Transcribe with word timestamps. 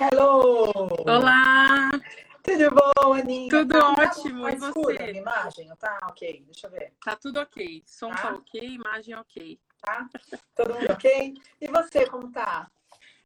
Hello! 0.00 0.70
Olá! 1.08 1.90
Tudo 2.44 2.70
bom, 2.70 3.12
Aninha? 3.14 3.50
Tudo 3.50 3.76
tá, 3.76 3.90
ótimo, 3.98 4.42
tá 4.44 4.52
e 4.52 4.56
você? 4.56 4.78
a 4.78 5.06
minha 5.06 5.10
imagem? 5.10 5.68
Tá 5.76 5.98
ok, 6.04 6.44
deixa 6.46 6.68
eu 6.68 6.70
ver. 6.70 6.92
Tá 7.04 7.16
tudo 7.16 7.40
ok. 7.40 7.82
Som 7.84 8.10
tá, 8.10 8.16
Tá. 8.22 8.34
ok, 8.34 8.60
imagem 8.60 9.16
ok. 9.16 9.60
Tá? 9.82 10.08
Todo 10.54 10.74
mundo 10.74 10.92
ok? 10.92 11.34
E 11.60 11.66
você, 11.66 12.06
como 12.06 12.30
tá? 12.30 12.70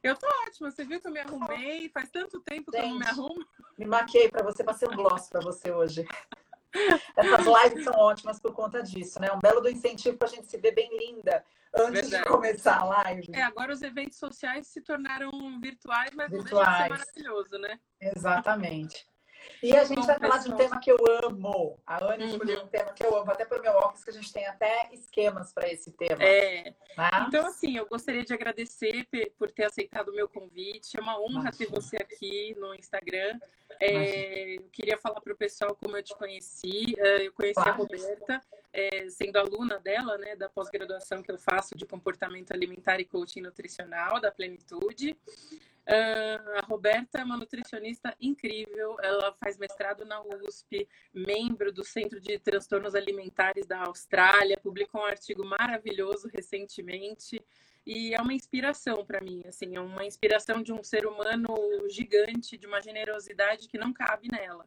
Eu 0.03 0.17
tô 0.17 0.27
ótima, 0.47 0.71
você 0.71 0.83
viu 0.83 0.99
que 0.99 1.07
eu 1.07 1.13
me 1.13 1.21
arrumei? 1.21 1.91
Faz 1.91 2.09
tanto 2.09 2.41
tempo 2.41 2.73
que 2.73 2.79
eu 2.79 2.83
não 2.83 2.99
me 2.99 3.05
Gente. 3.05 3.19
arrumo. 3.21 3.47
Me 3.77 3.85
maquei 3.85 4.31
pra 4.31 4.43
você, 4.43 4.65
passei 4.65 4.89
um 4.89 4.97
gloss 4.97 5.29
pra 5.29 5.43
você 5.43 5.71
hoje. 5.71 6.07
Essas 7.15 7.45
lives 7.47 7.85
são 7.85 7.93
ótimas 7.95 8.41
por 8.41 8.55
conta 8.55 8.83
disso, 8.83 9.21
né? 9.21 9.31
Um 9.31 9.39
belo 9.39 9.61
do 9.61 9.69
incentivo 9.69 10.17
pra 10.17 10.27
gente 10.27 10.47
se 10.47 10.57
ver 10.57 10.73
bem 10.75 10.89
linda 10.97 11.45
antes 11.75 12.03
Verdade. 12.11 12.23
de 12.23 12.29
começar 12.29 12.79
a 12.79 12.85
live. 12.85 13.27
É, 13.33 13.43
agora 13.43 13.73
os 13.73 13.83
eventos 13.83 14.19
sociais 14.19 14.67
se 14.67 14.81
tornaram 14.83 15.31
virtuais, 15.61 16.11
mas 16.15 16.31
não 16.31 16.39
deixa 16.43 16.55
Virtuais. 16.57 16.77
de 16.79 16.83
ser 16.83 17.23
maravilhoso, 17.23 17.59
né? 17.59 17.79
Exatamente. 18.01 19.07
E 19.63 19.77
a 19.77 19.85
gente 19.85 20.05
vai 20.07 20.19
falar 20.19 20.39
de 20.39 20.53
um 20.53 20.57
tema 20.57 20.81
que 20.81 20.91
eu 20.91 20.97
amo. 21.25 21.79
A 21.87 22.05
Anne 22.05 22.25
Uhum. 22.25 22.31
escolheu 22.31 22.63
um 22.63 22.67
tema 22.67 22.93
que 22.93 23.05
eu 23.05 23.17
amo, 23.17 23.31
até 23.31 23.45
pelo 23.45 23.63
meu 23.63 23.73
óculos, 23.73 24.03
que 24.03 24.11
a 24.11 24.13
gente 24.13 24.33
tem 24.33 24.47
até 24.47 24.89
esquemas 24.93 25.53
para 25.53 25.69
esse 25.71 25.93
tema. 25.93 26.23
É. 26.23 26.75
né? 26.97 27.11
Então, 27.29 27.47
assim, 27.47 27.77
eu 27.77 27.87
gostaria 27.87 28.25
de 28.25 28.33
agradecer 28.35 29.07
por 29.39 29.51
ter 29.51 29.65
aceitado 29.65 30.09
o 30.09 30.15
meu 30.15 30.29
convite. 30.29 30.97
É 30.99 31.01
uma 31.01 31.21
honra 31.21 31.51
ter 31.53 31.65
Imagina. 31.65 31.81
você 31.81 31.97
aqui 31.97 32.57
no 32.59 32.75
Instagram. 32.75 33.39
É, 33.81 34.57
eu 34.57 34.69
queria 34.71 34.99
falar 34.99 35.21
para 35.21 35.33
o 35.33 35.37
pessoal 35.37 35.75
como 35.75 35.97
eu 35.97 36.03
te 36.03 36.15
conheci. 36.17 36.95
É, 36.99 37.27
Eu 37.27 37.33
conheci 37.33 37.59
a 37.61 37.63
Claro. 37.65 37.79
Roberta, 37.83 38.41
é, 38.73 39.09
sendo 39.09 39.37
aluna 39.39 39.79
dela, 39.79 40.19
né, 40.19 40.37
da 40.37 40.49
pós-graduação 40.49 41.23
que 41.23 41.31
eu 41.31 41.39
faço 41.39 41.75
de 41.77 41.87
comportamento 41.87 42.53
alimentar 42.53 43.01
e 43.01 43.05
coaching 43.05 43.41
nutricional 43.43 44.21
da 44.21 44.31
Plenitude. 44.31 45.17
Ah, 45.95 46.61
a 46.61 46.65
Roberta 46.65 47.19
é 47.19 47.25
uma 47.25 47.37
nutricionista 47.37 48.17
incrível. 48.19 48.97
Ela 49.03 49.31
faz 49.35 49.59
mestrado 49.59 50.07
na 50.07 50.23
USP, 50.23 50.89
membro 51.13 51.71
do 51.71 51.85
Centro 51.85 52.19
de 52.19 52.39
Transtornos 52.39 52.95
Alimentares 52.95 53.67
da 53.67 53.85
Austrália, 53.85 54.57
publicou 54.57 55.03
um 55.03 55.05
artigo 55.05 55.45
maravilhoso 55.45 56.31
recentemente 56.33 57.45
e 57.85 58.15
é 58.15 58.23
uma 58.23 58.33
inspiração 58.33 59.05
para 59.05 59.21
mim. 59.21 59.43
Assim, 59.47 59.77
é 59.77 59.81
uma 59.81 60.07
inspiração 60.07 60.63
de 60.63 60.73
um 60.73 60.83
ser 60.83 61.07
humano 61.07 61.55
gigante, 61.91 62.57
de 62.57 62.67
uma 62.67 62.81
generosidade 62.81 63.69
que 63.69 63.77
não 63.77 63.93
cabe 63.93 64.29
nela. 64.33 64.67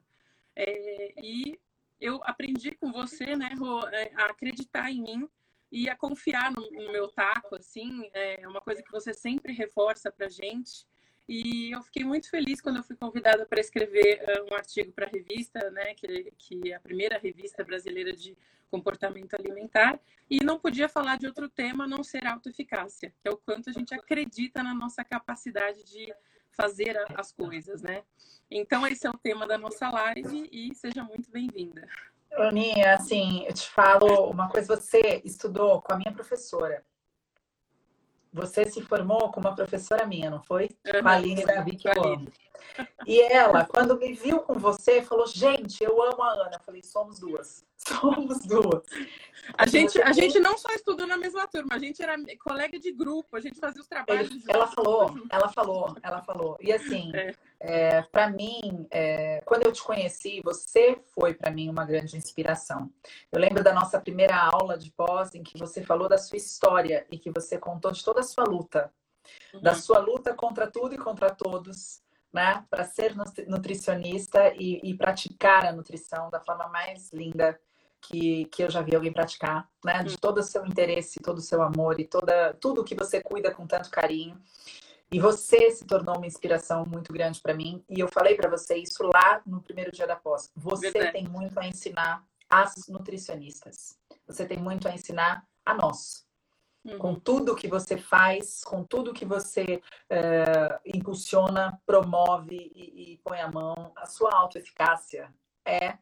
É, 0.55 1.13
e 1.23 1.59
eu 1.99 2.21
aprendi 2.23 2.75
com 2.75 2.91
você, 2.91 3.35
né, 3.35 3.49
é, 3.93 4.11
a 4.15 4.25
acreditar 4.27 4.91
em 4.91 5.01
mim 5.01 5.29
e 5.71 5.89
a 5.89 5.95
confiar 5.95 6.51
no, 6.51 6.61
no 6.69 6.91
meu 6.91 7.07
taco, 7.07 7.55
assim, 7.55 8.07
é 8.13 8.47
uma 8.47 8.61
coisa 8.61 8.83
que 8.83 8.91
você 8.91 9.11
sempre 9.11 9.53
reforça 9.53 10.11
pra 10.11 10.29
gente. 10.29 10.85
E 11.27 11.71
eu 11.71 11.81
fiquei 11.81 12.03
muito 12.03 12.29
feliz 12.29 12.61
quando 12.61 12.77
eu 12.77 12.83
fui 12.83 12.95
convidada 12.95 13.45
para 13.45 13.59
escrever 13.59 14.21
eh, 14.21 14.43
um 14.49 14.53
artigo 14.53 14.91
para 14.91 15.07
a 15.07 15.09
revista, 15.09 15.71
né, 15.71 15.93
que, 15.95 16.31
que 16.37 16.71
é 16.71 16.75
a 16.75 16.79
primeira 16.79 17.17
revista 17.17 17.63
brasileira 17.63 18.13
de 18.13 18.37
comportamento 18.69 19.33
alimentar, 19.33 19.99
e 20.29 20.43
não 20.43 20.59
podia 20.59 20.89
falar 20.89 21.17
de 21.17 21.25
outro 21.25 21.49
tema 21.49 21.85
a 21.85 21.87
não 21.87 22.03
ser 22.03 22.27
autoeficácia, 22.27 23.13
que 23.21 23.27
é 23.27 23.31
o 23.31 23.37
quanto 23.37 23.69
a 23.69 23.73
gente 23.73 23.93
acredita 23.93 24.61
na 24.61 24.73
nossa 24.73 25.03
capacidade 25.03 25.83
de 25.83 26.13
fazer 26.51 26.97
as 27.15 27.31
coisas, 27.31 27.81
né? 27.81 28.03
Então 28.49 28.85
esse 28.87 29.05
é 29.05 29.09
o 29.09 29.17
tema 29.17 29.47
da 29.47 29.57
nossa 29.57 29.89
live 29.89 30.47
e 30.51 30.73
seja 30.75 31.03
muito 31.03 31.29
bem-vinda. 31.31 31.87
Aninha, 32.37 32.93
assim, 32.93 33.45
eu 33.45 33.53
te 33.53 33.69
falo 33.69 34.29
uma 34.29 34.49
coisa, 34.49 34.75
você 34.75 35.21
estudou 35.23 35.81
com 35.81 35.93
a 35.93 35.97
minha 35.97 36.11
professora. 36.11 36.83
Você 38.35 38.69
se 38.69 38.81
formou 38.81 39.31
com 39.31 39.39
uma 39.39 39.55
professora 39.55 40.05
minha, 40.05 40.29
não 40.29 40.43
foi? 40.43 40.67
Com 40.67 41.07
a 41.07 41.11
Aline 41.13 41.45
Davi, 41.45 41.77
que 41.77 41.87
eu 41.87 42.03
amo. 42.03 42.27
E 43.07 43.21
ela, 43.21 43.63
quando 43.63 43.97
me 43.97 44.11
viu 44.11 44.41
com 44.41 44.55
você, 44.55 45.01
falou: 45.01 45.25
Gente, 45.25 45.81
eu 45.81 46.03
amo 46.03 46.21
a 46.21 46.33
Ana. 46.33 46.51
Eu 46.55 46.59
falei: 46.59 46.83
Somos 46.83 47.17
duas. 47.17 47.63
Somos 47.87 48.39
duas. 48.39 48.83
A 49.57 49.67
gente, 49.67 50.01
a 50.01 50.11
gente 50.11 50.39
não 50.39 50.57
só 50.57 50.69
estudou 50.73 51.05
na 51.05 51.17
mesma 51.17 51.47
turma, 51.47 51.75
a 51.75 51.79
gente 51.79 52.01
era 52.01 52.15
colega 52.43 52.79
de 52.79 52.91
grupo, 52.91 53.35
a 53.37 53.39
gente 53.39 53.59
fazia 53.59 53.79
os 53.81 53.87
trabalhos 53.87 54.31
Ele- 54.31 54.43
ela 54.47 54.65
falou, 54.67 55.15
ela 55.29 55.49
falou, 55.49 55.95
ela 56.01 56.21
falou. 56.23 56.57
E 56.59 56.73
assim, 56.73 57.11
É. 57.59 58.01
para 58.01 58.29
mim, 58.31 58.87
é, 58.89 59.41
quando 59.45 59.65
eu 59.67 59.71
te 59.71 59.83
conheci, 59.83 60.41
você 60.43 60.99
foi 61.13 61.35
para 61.35 61.51
mim 61.51 61.69
uma 61.69 61.85
grande 61.85 62.17
inspiração. 62.17 62.91
Eu 63.31 63.39
lembro 63.39 63.63
da 63.63 63.71
nossa 63.73 64.01
primeira 64.01 64.35
aula 64.35 64.77
de 64.77 64.91
pós 64.91 65.35
em 65.35 65.43
que 65.43 65.57
você 65.59 65.83
falou 65.83 66.09
da 66.09 66.17
sua 66.17 66.37
história 66.37 67.05
e 67.11 67.17
que 67.19 67.29
você 67.29 67.57
contou 67.59 67.91
de 67.91 68.03
toda 68.03 68.21
a 68.21 68.23
sua 68.23 68.45
luta, 68.45 68.91
da 69.61 69.71
Uhum. 69.73 69.77
sua 69.77 69.99
luta 69.99 70.33
contra 70.33 70.65
tudo 70.69 70.95
e 70.95 70.97
contra 70.97 71.29
todos, 71.29 72.01
né, 72.33 72.65
para 72.69 72.83
ser 72.83 73.15
nutri- 73.15 73.45
nutricionista 73.47 74.51
e, 74.55 74.81
e 74.83 74.97
praticar 74.97 75.65
a 75.65 75.71
nutrição 75.71 76.29
da 76.31 76.39
forma 76.41 76.67
mais 76.67 77.11
linda 77.13 77.59
que, 78.01 78.45
que 78.45 78.63
eu 78.63 78.69
já 78.69 78.81
vi 78.81 78.95
alguém 78.95 79.11
praticar, 79.11 79.69
né, 79.83 80.03
de 80.03 80.17
todo 80.17 80.39
o 80.39 80.43
seu 80.43 80.65
interesse, 80.65 81.19
todo 81.19 81.39
o 81.39 81.41
seu 81.41 81.61
amor 81.61 81.99
e 81.99 82.05
toda 82.05 82.53
tudo 82.55 82.83
que 82.83 82.95
você 82.95 83.21
cuida 83.21 83.51
com 83.51 83.65
tanto 83.65 83.89
carinho. 83.89 84.39
E 85.11 85.19
você 85.19 85.71
se 85.71 85.85
tornou 85.85 86.17
uma 86.17 86.27
inspiração 86.27 86.85
muito 86.85 87.13
grande 87.13 87.39
para 87.39 87.53
mim. 87.53 87.83
E 87.89 87.99
eu 87.99 88.07
falei 88.07 88.35
para 88.35 88.49
você 88.49 88.75
isso 88.75 89.03
lá 89.03 89.41
no 89.45 89.61
primeiro 89.61 89.91
dia 89.91 90.07
da 90.07 90.15
pós. 90.15 90.51
Você 90.55 90.91
Verdade. 90.91 91.11
tem 91.13 91.27
muito 91.27 91.59
a 91.59 91.67
ensinar 91.67 92.25
às 92.49 92.87
nutricionistas. 92.87 93.97
Você 94.27 94.45
tem 94.45 94.57
muito 94.57 94.87
a 94.87 94.93
ensinar 94.93 95.47
a 95.63 95.73
nós 95.73 96.25
Uhum. 96.85 96.99
com 96.99 97.15
tudo 97.15 97.55
que 97.55 97.67
você 97.67 97.97
faz, 97.97 98.63
com 98.63 98.83
tudo 98.83 99.13
que 99.13 99.25
você 99.25 99.81
eh, 100.07 100.79
impulsiona, 100.85 101.81
promove 101.83 102.71
e, 102.75 103.13
e 103.13 103.17
põe 103.23 103.41
a 103.41 103.51
mão, 103.51 103.91
a 103.95 104.05
sua 104.05 104.29
autoeficácia 104.31 105.33
é 105.65 105.97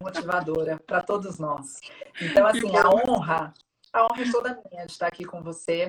motivadora 0.00 0.78
para 0.86 1.02
todos 1.02 1.38
nós. 1.38 1.80
Então, 2.20 2.46
assim, 2.46 2.76
a 2.76 2.88
honra, 2.88 3.54
a 3.92 4.04
honra 4.04 4.22
é 4.22 4.30
toda 4.30 4.62
minha 4.70 4.86
de 4.86 4.92
estar 4.92 5.06
aqui 5.06 5.24
com 5.24 5.42
você. 5.42 5.88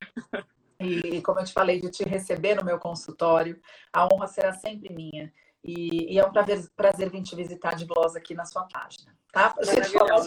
E, 0.79 1.22
como 1.23 1.39
eu 1.39 1.45
te 1.45 1.53
falei, 1.53 1.81
de 1.81 1.89
te 1.89 2.03
receber 2.03 2.56
no 2.56 2.63
meu 2.63 2.77
consultório, 2.77 3.59
a 3.91 4.06
honra 4.06 4.27
será 4.27 4.53
sempre 4.53 4.94
minha. 4.94 5.33
E, 5.63 6.13
e 6.13 6.19
é 6.19 6.25
um 6.25 6.31
prazer, 6.31 6.66
prazer 6.75 7.09
vir 7.09 7.23
te 7.23 7.35
visitar 7.35 7.75
de 7.75 7.85
voz 7.85 8.16
aqui 8.16 8.33
na 8.33 8.45
sua 8.45 8.63
página, 8.63 9.13
tá? 9.31 9.50
Pra 9.50 9.66
gente 9.66 9.89
falar. 9.89 10.22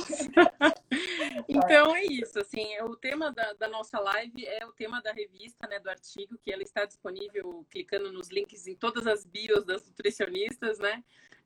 Então 1.52 1.94
é 1.96 2.04
isso, 2.04 2.38
assim, 2.38 2.78
o 2.82 2.94
tema 2.96 3.32
da, 3.32 3.52
da 3.54 3.66
nossa 3.68 3.98
live 3.98 4.46
é 4.46 4.64
o 4.64 4.72
tema 4.72 5.02
da 5.02 5.12
revista, 5.12 5.66
né, 5.66 5.80
do 5.80 5.90
artigo, 5.90 6.38
que 6.38 6.52
ela 6.52 6.62
está 6.62 6.84
disponível 6.84 7.66
clicando 7.70 8.12
nos 8.12 8.28
links 8.30 8.66
em 8.68 8.76
todas 8.76 9.06
as 9.06 9.24
bios 9.26 9.64
das 9.64 9.84
nutricionistas, 9.86 10.78
né? 10.78 11.02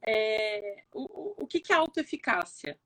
É, 0.07 0.85
o, 0.93 1.43
o- 1.43 1.47
que, 1.47 1.61
que 1.61 1.73
é 1.73 1.77
autoeficácia? 1.77 2.79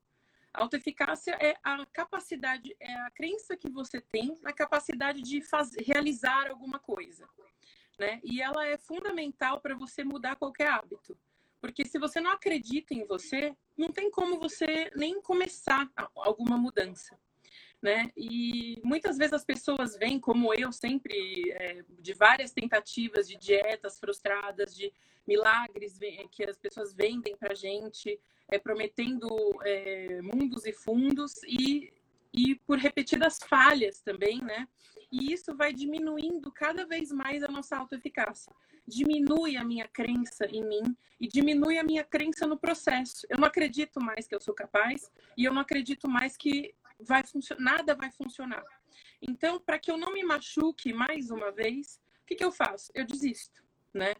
Autoeficácia 0.53 1.33
é 1.41 1.57
a 1.63 1.85
capacidade, 1.85 2.75
é 2.79 2.93
a 3.01 3.11
crença 3.11 3.57
que 3.57 3.69
você 3.69 3.99
tem 3.99 4.37
na 4.41 4.53
capacidade 4.53 5.21
de 5.21 5.41
fazer, 5.41 5.83
realizar 5.83 6.49
alguma 6.49 6.79
coisa, 6.79 7.27
né? 7.99 8.19
E 8.23 8.41
ela 8.41 8.65
é 8.65 8.77
fundamental 8.77 9.59
para 9.59 9.75
você 9.75 10.03
mudar 10.03 10.37
qualquer 10.37 10.67
hábito. 10.69 11.17
Porque 11.61 11.85
se 11.85 11.99
você 11.99 12.19
não 12.21 12.31
acredita 12.31 12.93
em 12.93 13.05
você, 13.05 13.53
não 13.77 13.91
tem 13.91 14.09
como 14.09 14.39
você 14.39 14.89
nem 14.95 15.21
começar 15.21 15.89
alguma 16.15 16.57
mudança. 16.57 17.19
Né? 17.81 18.11
E 18.15 18.81
muitas 18.83 19.17
vezes 19.17 19.33
as 19.33 19.45
pessoas 19.45 19.95
vêm, 19.97 20.19
como 20.19 20.53
eu 20.53 20.69
sempre, 20.71 21.49
é, 21.51 21.83
de 21.99 22.13
várias 22.13 22.51
tentativas 22.51 23.25
de 23.27 23.37
dietas 23.37 23.97
frustradas, 23.97 24.75
de 24.75 24.91
milagres 25.25 25.97
ve- 25.97 26.27
que 26.29 26.43
as 26.43 26.57
pessoas 26.57 26.93
vendem 26.93 27.37
para 27.37 27.55
gente, 27.55 28.19
é, 28.49 28.59
prometendo 28.59 29.27
é, 29.63 30.21
mundos 30.21 30.65
e 30.65 30.73
fundos, 30.73 31.41
e, 31.43 31.93
e 32.33 32.55
por 32.55 32.77
repetidas 32.77 33.39
falhas 33.47 34.01
também, 34.01 34.41
né? 34.41 34.67
E 35.11 35.33
isso 35.33 35.55
vai 35.55 35.73
diminuindo 35.73 36.51
cada 36.51 36.85
vez 36.85 37.11
mais 37.11 37.43
a 37.43 37.47
nossa 37.47 37.75
autoeficácia. 37.75 38.53
Diminui 38.87 39.57
a 39.57 39.63
minha 39.63 39.87
crença 39.87 40.45
em 40.45 40.63
mim 40.63 40.95
e 41.19 41.27
diminui 41.27 41.77
a 41.77 41.83
minha 41.83 42.03
crença 42.03 42.45
no 42.45 42.57
processo. 42.57 43.25
Eu 43.29 43.37
não 43.39 43.47
acredito 43.47 43.99
mais 43.99 44.27
que 44.27 44.35
eu 44.35 44.41
sou 44.41 44.53
capaz 44.53 45.11
e 45.35 45.45
eu 45.45 45.53
não 45.53 45.61
acredito 45.61 46.07
mais 46.07 46.37
que 46.37 46.73
vai 46.99 47.23
nada 47.57 47.95
vai 47.95 48.11
funcionar. 48.11 48.63
Então, 49.21 49.59
para 49.59 49.79
que 49.79 49.89
eu 49.89 49.97
não 49.97 50.13
me 50.13 50.23
machuque 50.23 50.93
mais 50.93 51.31
uma 51.31 51.51
vez, 51.51 51.99
o 52.23 52.25
que, 52.27 52.35
que 52.35 52.43
eu 52.43 52.51
faço? 52.51 52.91
Eu 52.93 53.05
desisto, 53.05 53.63
né? 53.93 54.13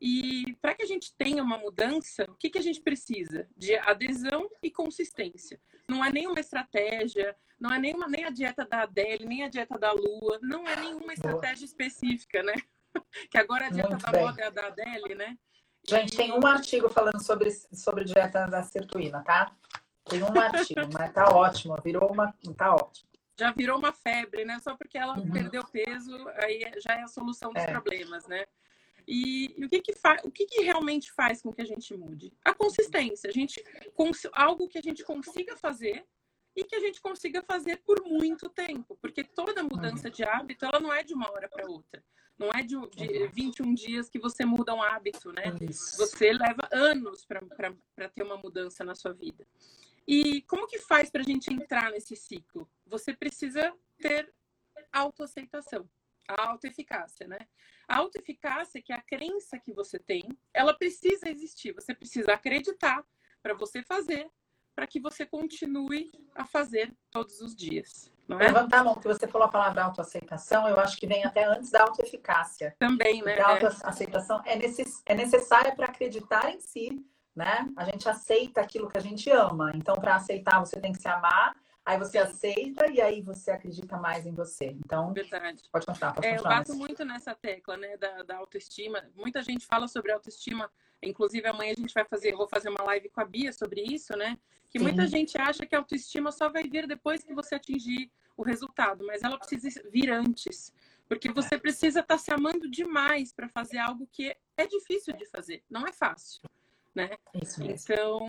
E 0.00 0.56
para 0.62 0.74
que 0.74 0.82
a 0.82 0.86
gente 0.86 1.12
tenha 1.16 1.42
uma 1.42 1.58
mudança, 1.58 2.24
o 2.30 2.34
que, 2.34 2.50
que 2.50 2.58
a 2.58 2.62
gente 2.62 2.80
precisa? 2.80 3.48
De 3.56 3.76
adesão 3.76 4.48
e 4.62 4.70
consistência. 4.70 5.60
Não 5.88 6.04
é 6.04 6.12
nenhuma 6.12 6.38
estratégia, 6.38 7.36
não 7.58 7.72
é 7.72 7.78
nenhuma, 7.78 8.06
nem 8.08 8.24
a 8.24 8.30
dieta 8.30 8.64
da 8.64 8.82
Adele, 8.82 9.24
nem 9.26 9.42
a 9.44 9.48
dieta 9.48 9.76
da 9.78 9.90
Lua, 9.92 10.38
não 10.40 10.68
é 10.68 10.76
nenhuma 10.76 11.12
estratégia 11.12 11.64
específica, 11.64 12.42
né? 12.42 12.54
Que 13.30 13.38
agora 13.38 13.66
a 13.66 13.70
dieta 13.70 13.90
Muito 13.90 14.02
da 14.02 14.10
bem. 14.10 14.24
moda 14.24 14.40
é 14.42 14.46
a 14.46 14.50
da 14.50 14.66
Adele, 14.68 15.14
né? 15.14 15.36
Gente, 15.86 16.16
tem 16.16 16.32
um 16.32 16.44
artigo 16.46 16.88
falando 16.88 17.22
sobre, 17.22 17.50
sobre 17.50 18.04
dieta 18.04 18.46
da 18.46 18.62
sertuína, 18.62 19.22
tá? 19.22 19.54
Tem 20.04 20.22
um 20.22 20.38
artigo, 20.40 20.80
mas 20.92 21.12
tá 21.12 21.24
ótimo, 21.34 21.76
virou 21.84 22.10
uma. 22.10 22.32
Tá 22.56 22.74
ótimo. 22.74 23.08
já 23.38 23.52
virou 23.52 23.78
uma 23.78 23.92
febre, 23.92 24.44
né? 24.44 24.58
Só 24.60 24.74
porque 24.76 24.96
ela 24.98 25.16
Uhum. 25.18 25.30
perdeu 25.30 25.64
peso, 25.66 26.16
aí 26.42 26.60
já 26.84 26.94
é 26.94 27.02
a 27.02 27.06
solução 27.08 27.52
dos 27.52 27.62
É. 27.62 27.66
problemas, 27.70 28.26
né? 28.26 28.46
E, 29.10 29.54
e, 29.56 29.64
o, 29.64 29.68
que 29.70 29.80
que, 29.80 29.94
o 30.22 30.30
que, 30.30 30.44
que 30.44 30.60
realmente 30.60 31.10
faz 31.10 31.40
com 31.40 31.50
que 31.50 31.62
a 31.62 31.64
gente 31.64 31.96
mude? 31.96 32.30
A 32.44 32.52
consistência. 32.52 33.30
A 33.30 33.32
gente, 33.32 33.64
algo 34.32 34.68
que 34.68 34.76
a 34.76 34.82
gente 34.82 35.02
consiga 35.02 35.56
fazer 35.56 36.04
e 36.54 36.62
que 36.62 36.76
a 36.76 36.80
gente 36.80 37.00
consiga 37.00 37.42
fazer 37.42 37.78
por 37.78 38.04
muito 38.04 38.50
tempo, 38.50 38.98
porque 39.00 39.24
toda 39.24 39.62
mudança 39.62 40.10
de 40.10 40.22
hábito 40.24 40.66
ela 40.66 40.78
não 40.78 40.92
é 40.92 41.02
de 41.02 41.14
uma 41.14 41.30
hora 41.30 41.48
para 41.48 41.66
outra. 41.66 42.04
Não 42.38 42.50
é 42.50 42.62
de, 42.62 42.76
de 42.90 43.26
21 43.28 43.72
dias 43.72 44.10
que 44.10 44.18
você 44.18 44.44
muda 44.44 44.74
um 44.74 44.82
hábito, 44.82 45.32
né? 45.32 45.44
Você 45.96 46.30
leva 46.32 46.68
anos 46.70 47.24
para 47.24 48.08
ter 48.10 48.22
uma 48.22 48.36
mudança 48.36 48.84
na 48.84 48.94
sua 48.94 49.14
vida. 49.14 49.46
E 50.06 50.42
como 50.42 50.66
que 50.66 50.78
faz 50.78 51.10
para 51.10 51.22
a 51.22 51.24
gente 51.24 51.52
entrar 51.52 51.90
nesse 51.90 52.14
ciclo? 52.14 52.70
Você 52.86 53.14
precisa 53.14 53.74
ter 53.96 54.32
autoaceitação, 54.92 55.88
a 56.28 56.50
autoeficácia, 56.50 57.26
né? 57.26 57.38
A 57.88 57.96
autoeficácia, 57.96 58.82
que 58.82 58.92
é 58.92 58.96
a 58.96 59.02
crença 59.02 59.58
que 59.58 59.72
você 59.72 59.98
tem, 59.98 60.28
ela 60.52 60.74
precisa 60.74 61.28
existir. 61.28 61.72
Você 61.72 61.94
precisa 61.94 62.34
acreditar 62.34 63.02
para 63.42 63.54
você 63.54 63.82
fazer, 63.82 64.28
para 64.76 64.86
que 64.86 65.00
você 65.00 65.24
continue 65.24 66.10
a 66.34 66.44
fazer 66.44 66.94
todos 67.10 67.40
os 67.40 67.56
dias. 67.56 68.12
Não 68.28 68.38
é? 68.38 68.48
Levantar 68.48 68.80
a 68.80 68.84
mão, 68.84 68.94
que 68.94 69.08
você 69.08 69.26
falou 69.26 69.48
a 69.48 69.50
palavra 69.50 69.84
autoaceitação, 69.84 70.68
eu 70.68 70.78
acho 70.78 70.98
que 70.98 71.06
vem 71.06 71.24
até 71.24 71.44
antes 71.44 71.70
da 71.70 71.82
autoeficácia. 71.82 72.76
Também, 72.78 73.22
né? 73.22 73.40
a 73.40 73.48
autoaceitação 73.52 74.42
é, 74.44 74.54
necess... 74.54 75.02
é 75.06 75.14
necessária 75.14 75.74
para 75.74 75.86
acreditar 75.86 76.50
em 76.50 76.60
si, 76.60 77.02
né? 77.34 77.66
A 77.74 77.84
gente 77.84 78.06
aceita 78.06 78.60
aquilo 78.60 78.88
que 78.88 78.98
a 78.98 79.00
gente 79.00 79.30
ama. 79.30 79.72
Então, 79.74 79.94
para 79.94 80.16
aceitar, 80.16 80.60
você 80.60 80.78
tem 80.78 80.92
que 80.92 81.00
se 81.00 81.08
amar 81.08 81.56
Aí 81.88 81.96
você 81.96 82.18
aceita 82.18 82.86
e 82.92 83.00
aí 83.00 83.22
você 83.22 83.50
acredita 83.50 83.96
mais 83.96 84.26
em 84.26 84.34
você. 84.34 84.66
Então, 84.66 85.10
Verdade. 85.14 85.62
pode 85.72 85.86
continuar, 85.86 86.12
pode 86.12 86.26
é. 86.26 86.36
Eu 86.36 86.42
bato 86.42 86.74
muito 86.74 87.02
nessa 87.02 87.34
tecla, 87.34 87.78
né, 87.78 87.96
da, 87.96 88.22
da, 88.24 88.36
autoestima. 88.36 89.02
Muita 89.16 89.42
gente 89.42 89.64
fala 89.64 89.88
sobre 89.88 90.12
autoestima. 90.12 90.70
Inclusive, 91.02 91.48
amanhã 91.48 91.72
a 91.72 91.80
gente 91.80 91.94
vai 91.94 92.04
fazer, 92.04 92.36
vou 92.36 92.46
fazer 92.46 92.68
uma 92.68 92.84
live 92.84 93.08
com 93.08 93.22
a 93.22 93.24
Bia 93.24 93.54
sobre 93.54 93.80
isso, 93.80 94.14
né? 94.18 94.36
Que 94.68 94.78
Sim. 94.78 94.84
muita 94.84 95.06
gente 95.06 95.40
acha 95.40 95.64
que 95.64 95.74
a 95.74 95.78
autoestima 95.78 96.30
só 96.30 96.50
vai 96.50 96.64
vir 96.64 96.86
depois 96.86 97.24
que 97.24 97.32
você 97.32 97.54
atingir 97.54 98.12
o 98.36 98.42
resultado, 98.42 99.06
mas 99.06 99.22
ela 99.22 99.38
precisa 99.38 99.82
vir 99.90 100.10
antes. 100.10 100.74
Porque 101.08 101.32
você 101.32 101.56
precisa 101.56 102.00
estar 102.00 102.16
tá 102.16 102.18
se 102.18 102.30
amando 102.30 102.70
demais 102.70 103.32
para 103.32 103.48
fazer 103.48 103.78
algo 103.78 104.06
que 104.12 104.36
é 104.58 104.66
difícil 104.66 105.16
de 105.16 105.24
fazer, 105.24 105.64
não 105.70 105.86
é 105.86 105.92
fácil, 105.94 106.42
né? 106.94 107.16
Isso 107.42 107.62
mesmo. 107.62 107.94
Então, 107.94 108.28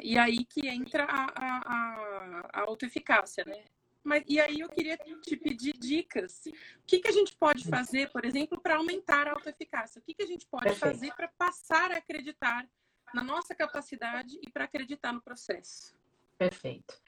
e 0.00 0.18
aí 0.18 0.44
que 0.44 0.68
entra 0.68 1.04
a, 1.04 1.24
a, 1.34 2.48
a 2.52 2.60
autoeficácia, 2.62 3.44
né? 3.44 3.64
Mas, 4.02 4.22
e 4.28 4.40
aí 4.40 4.60
eu 4.60 4.68
queria 4.68 4.96
te 4.96 5.36
pedir 5.36 5.72
dicas. 5.76 6.46
O 6.46 6.86
que, 6.86 7.00
que 7.00 7.08
a 7.08 7.12
gente 7.12 7.34
pode 7.36 7.68
fazer, 7.68 8.08
por 8.12 8.24
exemplo, 8.24 8.60
para 8.60 8.76
aumentar 8.76 9.26
a 9.26 9.32
autoeficácia? 9.32 9.98
O 9.98 10.02
que, 10.02 10.14
que 10.14 10.22
a 10.22 10.26
gente 10.26 10.46
pode 10.46 10.64
Perfeito. 10.64 10.94
fazer 10.94 11.12
para 11.14 11.28
passar 11.36 11.90
a 11.90 11.96
acreditar 11.96 12.68
na 13.12 13.24
nossa 13.24 13.52
capacidade 13.52 14.38
e 14.40 14.48
para 14.48 14.64
acreditar 14.64 15.12
no 15.12 15.20
processo? 15.20 15.92
Perfeito. 16.38 17.00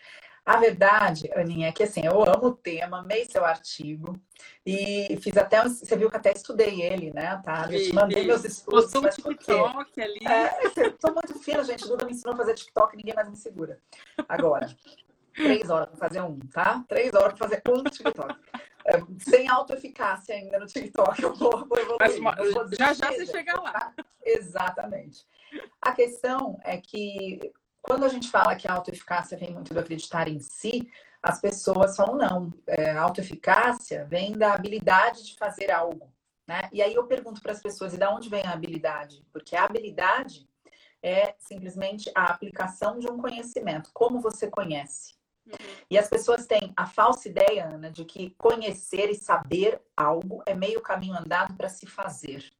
A 0.48 0.56
verdade, 0.56 1.30
Aninha, 1.36 1.68
é 1.68 1.72
que 1.72 1.82
assim, 1.82 2.06
eu 2.06 2.22
amo 2.22 2.46
o 2.46 2.54
tema, 2.54 3.00
amei 3.00 3.26
seu 3.26 3.44
artigo 3.44 4.18
e 4.64 5.18
fiz 5.20 5.36
até, 5.36 5.62
você 5.62 5.94
viu 5.94 6.08
que 6.08 6.16
até 6.16 6.32
estudei 6.32 6.80
ele, 6.80 7.12
né, 7.12 7.38
tá? 7.44 7.68
Eu 7.70 7.78
te 7.78 7.94
mandei 7.94 8.26
meus 8.26 8.46
estudos. 8.46 8.90
Postou 8.90 9.04
um 9.04 9.34
TikTok 9.34 10.00
ali. 10.00 10.20
É, 10.26 10.86
eu 10.86 10.96
tô 10.96 11.12
muito 11.12 11.38
fina, 11.38 11.62
gente. 11.62 11.86
Duda 11.86 12.06
me 12.06 12.12
ensinou 12.12 12.32
a 12.32 12.38
fazer 12.38 12.54
TikTok, 12.54 12.96
ninguém 12.96 13.14
mais 13.14 13.28
me 13.28 13.36
segura. 13.36 13.78
Agora, 14.26 14.74
três 15.34 15.68
horas 15.68 15.90
para 15.90 15.98
fazer 15.98 16.22
um, 16.22 16.38
tá? 16.38 16.82
Três 16.88 17.12
horas 17.12 17.34
para 17.34 17.46
fazer 17.46 17.62
um 17.68 17.84
TikTok. 17.84 18.34
É, 18.86 19.02
sem 19.18 19.50
autoeficácia 19.50 20.34
ainda 20.34 20.58
no 20.58 20.64
TikTok, 20.64 21.22
eu 21.22 21.34
vou, 21.34 21.68
vou 21.68 21.78
evoluir. 21.78 22.22
Mas, 22.22 22.54
vou 22.54 22.66
já 22.72 22.94
já 22.94 23.12
você 23.12 23.26
chegar 23.26 23.60
lá. 23.60 23.72
Tá? 23.72 23.94
Exatamente. 24.24 25.26
A 25.82 25.92
questão 25.92 26.58
é 26.64 26.78
que 26.78 27.52
quando 27.82 28.04
a 28.04 28.08
gente 28.08 28.30
fala 28.30 28.56
que 28.56 28.68
a 28.68 28.74
autoeficácia 28.74 29.36
vem 29.36 29.52
muito 29.52 29.72
do 29.72 29.80
acreditar 29.80 30.28
em 30.28 30.40
si, 30.40 30.90
as 31.22 31.40
pessoas 31.40 31.96
falam, 31.96 32.16
não, 32.16 32.52
é, 32.66 32.90
a 32.90 33.02
autoeficácia 33.02 34.04
vem 34.04 34.32
da 34.32 34.52
habilidade 34.52 35.26
de 35.26 35.36
fazer 35.36 35.70
algo. 35.70 36.12
Né? 36.46 36.68
E 36.72 36.82
aí 36.82 36.94
eu 36.94 37.06
pergunto 37.06 37.42
para 37.42 37.52
as 37.52 37.60
pessoas, 37.60 37.92
e 37.92 37.98
da 37.98 38.14
onde 38.14 38.28
vem 38.28 38.44
a 38.44 38.52
habilidade? 38.52 39.24
Porque 39.32 39.54
a 39.54 39.64
habilidade 39.64 40.48
é 41.02 41.34
simplesmente 41.38 42.10
a 42.14 42.26
aplicação 42.26 42.98
de 42.98 43.08
um 43.10 43.18
conhecimento, 43.18 43.90
como 43.92 44.20
você 44.20 44.48
conhece. 44.48 45.14
Uhum. 45.46 45.52
E 45.90 45.98
as 45.98 46.08
pessoas 46.08 46.46
têm 46.46 46.72
a 46.76 46.86
falsa 46.86 47.28
ideia, 47.28 47.66
Ana, 47.66 47.90
de 47.90 48.04
que 48.04 48.30
conhecer 48.30 49.10
e 49.10 49.14
saber 49.14 49.80
algo 49.96 50.42
é 50.46 50.54
meio 50.54 50.80
caminho 50.80 51.16
andado 51.16 51.54
para 51.54 51.68
se 51.68 51.86
fazer. 51.86 52.50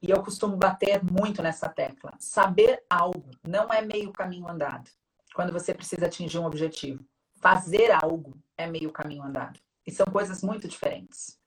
E 0.00 0.10
eu 0.10 0.22
costumo 0.22 0.56
bater 0.56 1.02
muito 1.02 1.42
nessa 1.42 1.68
tecla. 1.68 2.12
Saber 2.18 2.84
algo 2.88 3.30
não 3.46 3.72
é 3.72 3.82
meio 3.82 4.12
caminho 4.12 4.48
andado. 4.48 4.90
Quando 5.34 5.52
você 5.52 5.74
precisa 5.74 6.06
atingir 6.06 6.38
um 6.38 6.46
objetivo. 6.46 7.04
Fazer 7.36 7.90
algo 7.90 8.36
é 8.56 8.66
meio 8.66 8.90
caminho 8.90 9.22
andado. 9.22 9.60
E 9.86 9.90
são 9.90 10.06
coisas 10.06 10.42
muito 10.42 10.66
diferentes. 10.66 11.38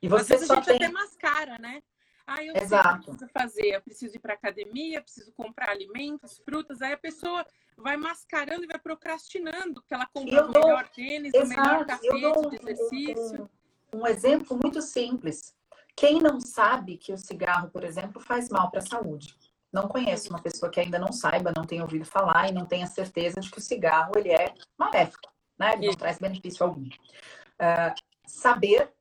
E 0.00 0.08
você 0.08 0.34
Às 0.34 0.40
vezes 0.40 0.46
só 0.46 0.54
a 0.54 0.56
gente 0.56 0.66
tem... 0.66 0.76
até 0.76 0.88
mascara, 0.88 1.58
né? 1.58 1.82
Ah, 2.26 2.44
eu 2.44 2.56
Exato. 2.56 3.04
preciso 3.04 3.30
fazer. 3.32 3.66
Eu 3.74 3.82
preciso 3.82 4.16
ir 4.16 4.18
para 4.18 4.34
academia, 4.34 5.00
preciso 5.00 5.32
comprar 5.32 5.70
alimentos, 5.70 6.38
frutas. 6.44 6.82
Aí 6.82 6.92
a 6.92 6.98
pessoa 6.98 7.46
vai 7.76 7.96
mascarando 7.96 8.64
e 8.64 8.66
vai 8.66 8.78
procrastinando, 8.78 9.74
porque 9.74 9.94
ela 9.94 10.06
compra 10.06 10.46
o 10.46 10.52
melhor 10.52 10.88
tênis, 10.88 11.32
Exato. 11.32 11.46
o 11.46 11.48
melhor 11.48 11.86
tapete 11.86 12.48
de 12.50 12.56
exercício. 12.56 13.50
Um, 13.92 14.00
um 14.00 14.06
exemplo 14.06 14.58
muito 14.60 14.82
simples. 14.82 15.54
Quem 15.96 16.20
não 16.20 16.40
sabe 16.40 16.96
que 16.96 17.12
o 17.12 17.18
cigarro, 17.18 17.70
por 17.70 17.82
exemplo, 17.82 18.20
faz 18.20 18.48
mal 18.50 18.70
para 18.70 18.80
a 18.80 18.86
saúde? 18.86 19.34
Não 19.72 19.88
conheço 19.88 20.30
uma 20.30 20.42
pessoa 20.42 20.70
que 20.70 20.78
ainda 20.78 20.98
não 20.98 21.12
saiba, 21.12 21.52
não 21.56 21.64
tenha 21.64 21.82
ouvido 21.82 22.04
falar 22.04 22.48
e 22.48 22.52
não 22.52 22.66
tenha 22.66 22.86
certeza 22.86 23.40
de 23.40 23.50
que 23.50 23.58
o 23.58 23.62
cigarro 23.62 24.12
ele 24.16 24.30
é 24.30 24.54
maléfico, 24.78 25.32
né? 25.58 25.72
Ele 25.74 25.88
não 25.88 25.94
traz 25.94 26.18
benefício 26.18 26.64
algum. 26.64 26.86
Uh, 26.86 27.94
saber 28.26 28.92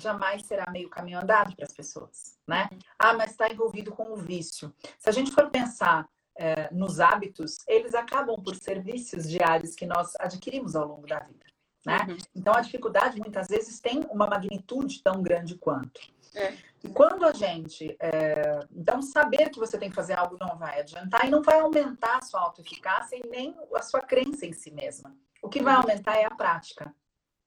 jamais 0.00 0.44
será 0.46 0.70
meio 0.70 0.88
caminho 0.88 1.20
andado 1.20 1.54
para 1.54 1.64
as 1.64 1.72
pessoas, 1.72 2.36
né? 2.46 2.68
Ah, 2.98 3.14
mas 3.14 3.30
está 3.30 3.48
envolvido 3.48 3.92
com 3.92 4.12
o 4.12 4.16
vício. 4.16 4.74
Se 4.98 5.08
a 5.08 5.12
gente 5.12 5.30
for 5.30 5.50
pensar 5.50 6.08
eh, 6.36 6.68
nos 6.72 6.98
hábitos, 6.98 7.58
eles 7.66 7.94
acabam 7.94 8.42
por 8.42 8.56
ser 8.56 8.82
vícios 8.82 9.28
diários 9.28 9.74
que 9.74 9.86
nós 9.86 10.12
adquirimos 10.18 10.74
ao 10.74 10.86
longo 10.86 11.06
da 11.06 11.20
vida, 11.20 11.46
né? 11.86 11.98
Uhum. 12.08 12.16
Então 12.34 12.54
a 12.54 12.60
dificuldade 12.60 13.18
muitas 13.18 13.46
vezes 13.46 13.80
tem 13.80 14.00
uma 14.10 14.26
magnitude 14.26 15.02
tão 15.02 15.22
grande 15.22 15.56
quanto. 15.56 16.00
É. 16.34 16.54
E 16.82 16.88
quando 16.88 17.24
a 17.24 17.32
gente. 17.32 17.96
É... 18.00 18.60
Então, 18.74 19.00
saber 19.00 19.50
que 19.50 19.58
você 19.58 19.78
tem 19.78 19.88
que 19.88 19.94
fazer 19.94 20.14
algo 20.14 20.36
não 20.38 20.58
vai 20.58 20.80
adiantar 20.80 21.26
e 21.26 21.30
não 21.30 21.42
vai 21.42 21.60
aumentar 21.60 22.18
a 22.18 22.22
sua 22.22 22.40
autoeficácia 22.40 23.16
e 23.16 23.28
nem 23.28 23.56
a 23.74 23.82
sua 23.82 24.00
crença 24.00 24.44
em 24.44 24.52
si 24.52 24.70
mesma. 24.70 25.16
O 25.42 25.48
que 25.48 25.62
vai 25.62 25.74
uhum. 25.74 25.80
aumentar 25.80 26.16
é 26.16 26.24
a 26.24 26.34
prática. 26.34 26.94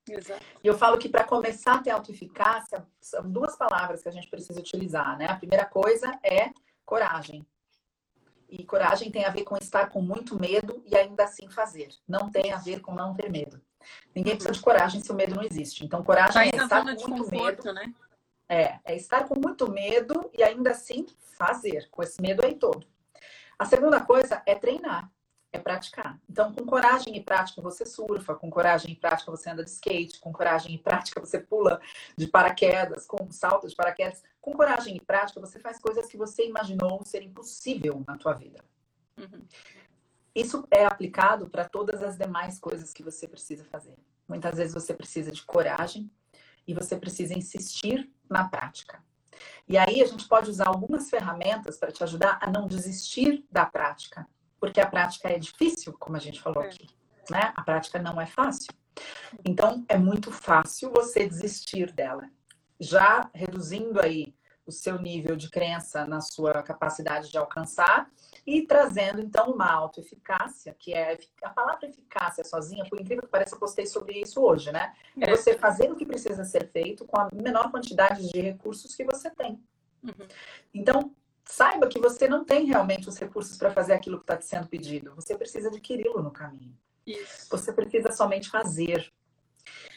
Exato. 0.09 0.41
E 0.63 0.67
eu 0.67 0.77
falo 0.77 0.97
que 0.97 1.09
para 1.09 1.23
começar 1.23 1.75
a 1.75 1.81
ter 1.81 1.89
autoeficácia, 1.89 2.85
são 3.01 3.29
duas 3.29 3.57
palavras 3.57 4.01
que 4.01 4.09
a 4.09 4.11
gente 4.11 4.29
precisa 4.29 4.59
utilizar, 4.59 5.17
né? 5.17 5.25
A 5.25 5.35
primeira 5.35 5.65
coisa 5.65 6.17
é 6.23 6.51
coragem. 6.85 7.45
E 8.49 8.63
coragem 8.63 9.11
tem 9.11 9.25
a 9.25 9.29
ver 9.29 9.43
com 9.43 9.57
estar 9.57 9.89
com 9.89 10.01
muito 10.01 10.39
medo 10.39 10.81
e 10.85 10.95
ainda 10.95 11.25
assim 11.25 11.49
fazer. 11.49 11.89
Não 12.07 12.31
tem 12.31 12.53
a 12.53 12.57
ver 12.57 12.79
com 12.79 12.95
não 12.95 13.13
ter 13.13 13.29
medo. 13.29 13.61
Ninguém 14.15 14.35
precisa 14.35 14.53
de 14.53 14.61
coragem 14.61 15.01
se 15.01 15.11
o 15.11 15.15
medo 15.15 15.35
não 15.35 15.43
existe. 15.43 15.83
Então, 15.83 16.03
coragem 16.03 16.51
tá 16.51 16.57
é 16.57 16.63
estar 16.63 16.81
com 16.81 16.85
muito 16.85 17.23
conforto, 17.23 17.65
medo. 17.65 17.73
Né? 17.73 17.93
É, 18.49 18.79
é 18.85 18.95
estar 18.95 19.27
com 19.27 19.39
muito 19.39 19.69
medo 19.69 20.29
e 20.33 20.41
ainda 20.41 20.71
assim 20.71 21.05
fazer, 21.37 21.89
com 21.89 22.01
esse 22.01 22.21
medo 22.21 22.45
aí 22.45 22.55
todo. 22.55 22.87
A 23.59 23.65
segunda 23.65 23.99
coisa 23.99 24.41
é 24.45 24.55
treinar, 24.55 25.11
é 25.51 25.59
praticar. 25.59 26.19
Então, 26.29 26.53
com 26.53 26.65
coragem 26.65 27.15
e 27.15 27.23
prática 27.23 27.61
você 27.61 27.85
surfa, 27.85 28.35
com 28.35 28.49
coragem 28.49 28.91
e 28.91 28.95
prática 28.95 29.31
você 29.31 29.49
anda 29.49 29.63
de 29.63 29.69
skate, 29.69 30.19
com 30.19 30.31
coragem 30.31 30.75
e 30.75 30.77
prática 30.77 31.19
você 31.19 31.39
pula 31.39 31.81
de 32.15 32.27
paraquedas, 32.27 33.05
com 33.05 33.31
salto 33.31 33.67
de 33.67 33.75
paraquedas. 33.75 34.23
Com 34.39 34.53
coragem 34.53 34.95
e 34.95 35.01
prática 35.01 35.39
você 35.39 35.59
faz 35.59 35.79
coisas 35.79 36.07
que 36.07 36.17
você 36.17 36.47
imaginou 36.47 37.01
ser 37.05 37.23
impossível 37.23 38.03
na 38.07 38.17
tua 38.17 38.33
vida. 38.33 38.63
Uhum. 39.17 39.45
Isso 40.35 40.67
é 40.69 40.85
aplicado 40.85 41.49
para 41.49 41.67
todas 41.67 42.03
as 42.03 42.15
demais 42.15 42.59
coisas 42.59 42.93
que 42.93 43.01
você 43.01 43.27
precisa 43.27 43.65
fazer. 43.65 43.95
Muitas 44.27 44.57
vezes 44.57 44.73
você 44.73 44.93
precisa 44.93 45.31
de 45.31 45.43
coragem 45.43 46.11
e 46.67 46.73
você 46.73 46.95
precisa 46.95 47.33
insistir 47.33 48.07
na 48.29 48.47
prática. 48.47 49.03
E 49.67 49.77
aí 49.77 50.01
a 50.01 50.05
gente 50.05 50.27
pode 50.27 50.49
usar 50.49 50.67
algumas 50.67 51.09
ferramentas 51.09 51.77
para 51.77 51.91
te 51.91 52.03
ajudar 52.03 52.39
a 52.41 52.49
não 52.49 52.67
desistir 52.67 53.45
da 53.51 53.65
prática, 53.65 54.27
porque 54.59 54.79
a 54.79 54.87
prática 54.87 55.29
é 55.29 55.37
difícil, 55.37 55.93
como 55.99 56.15
a 56.15 56.19
gente 56.19 56.41
falou 56.41 56.63
é. 56.63 56.67
aqui, 56.67 56.87
né? 57.29 57.53
A 57.55 57.61
prática 57.61 57.99
não 57.99 58.19
é 58.19 58.25
fácil. 58.25 58.73
Então 59.45 59.85
é 59.87 59.97
muito 59.97 60.31
fácil 60.31 60.91
você 60.91 61.27
desistir 61.27 61.91
dela. 61.91 62.29
Já 62.79 63.29
reduzindo 63.33 63.99
aí 63.99 64.33
o 64.67 64.71
seu 64.71 65.01
nível 65.01 65.35
de 65.35 65.49
crença 65.49 66.05
na 66.05 66.19
sua 66.21 66.61
capacidade 66.61 67.31
de 67.31 67.37
alcançar 67.37 68.09
e 68.45 68.61
trazendo 68.61 69.21
então 69.21 69.51
uma 69.51 69.71
autoeficácia, 69.71 70.75
que 70.77 70.93
é 70.93 71.17
a 71.41 71.49
palavra 71.49 71.87
eficácia 71.87 72.43
sozinha, 72.43 72.85
por 72.89 72.99
incrível 72.99 73.23
que 73.23 73.29
pareça, 73.29 73.55
eu 73.55 73.59
postei 73.59 73.85
sobre 73.85 74.19
isso 74.19 74.41
hoje, 74.41 74.71
né? 74.71 74.93
É, 75.19 75.29
é 75.29 75.35
você 75.35 75.57
fazer 75.57 75.91
o 75.91 75.95
que 75.95 76.05
precisa 76.05 76.43
ser 76.43 76.69
feito 76.69 77.05
com 77.05 77.19
a 77.19 77.29
menor 77.33 77.71
quantidade 77.71 78.29
de 78.29 78.41
recursos 78.41 78.93
que 78.95 79.03
você 79.03 79.29
tem. 79.29 79.61
Uhum. 80.03 80.27
Então, 80.73 81.15
saiba 81.43 81.87
que 81.87 81.99
você 81.99 82.27
não 82.27 82.43
tem 82.43 82.65
realmente 82.65 83.09
os 83.09 83.17
recursos 83.17 83.57
para 83.57 83.71
fazer 83.71 83.93
aquilo 83.93 84.17
que 84.17 84.23
está 84.23 84.37
te 84.37 84.45
sendo 84.45 84.67
pedido. 84.67 85.15
Você 85.15 85.37
precisa 85.37 85.69
adquiri-lo 85.69 86.21
no 86.21 86.31
caminho. 86.31 86.77
Isso. 87.05 87.47
Você 87.49 87.71
precisa 87.71 88.11
somente 88.11 88.49
fazer. 88.49 89.11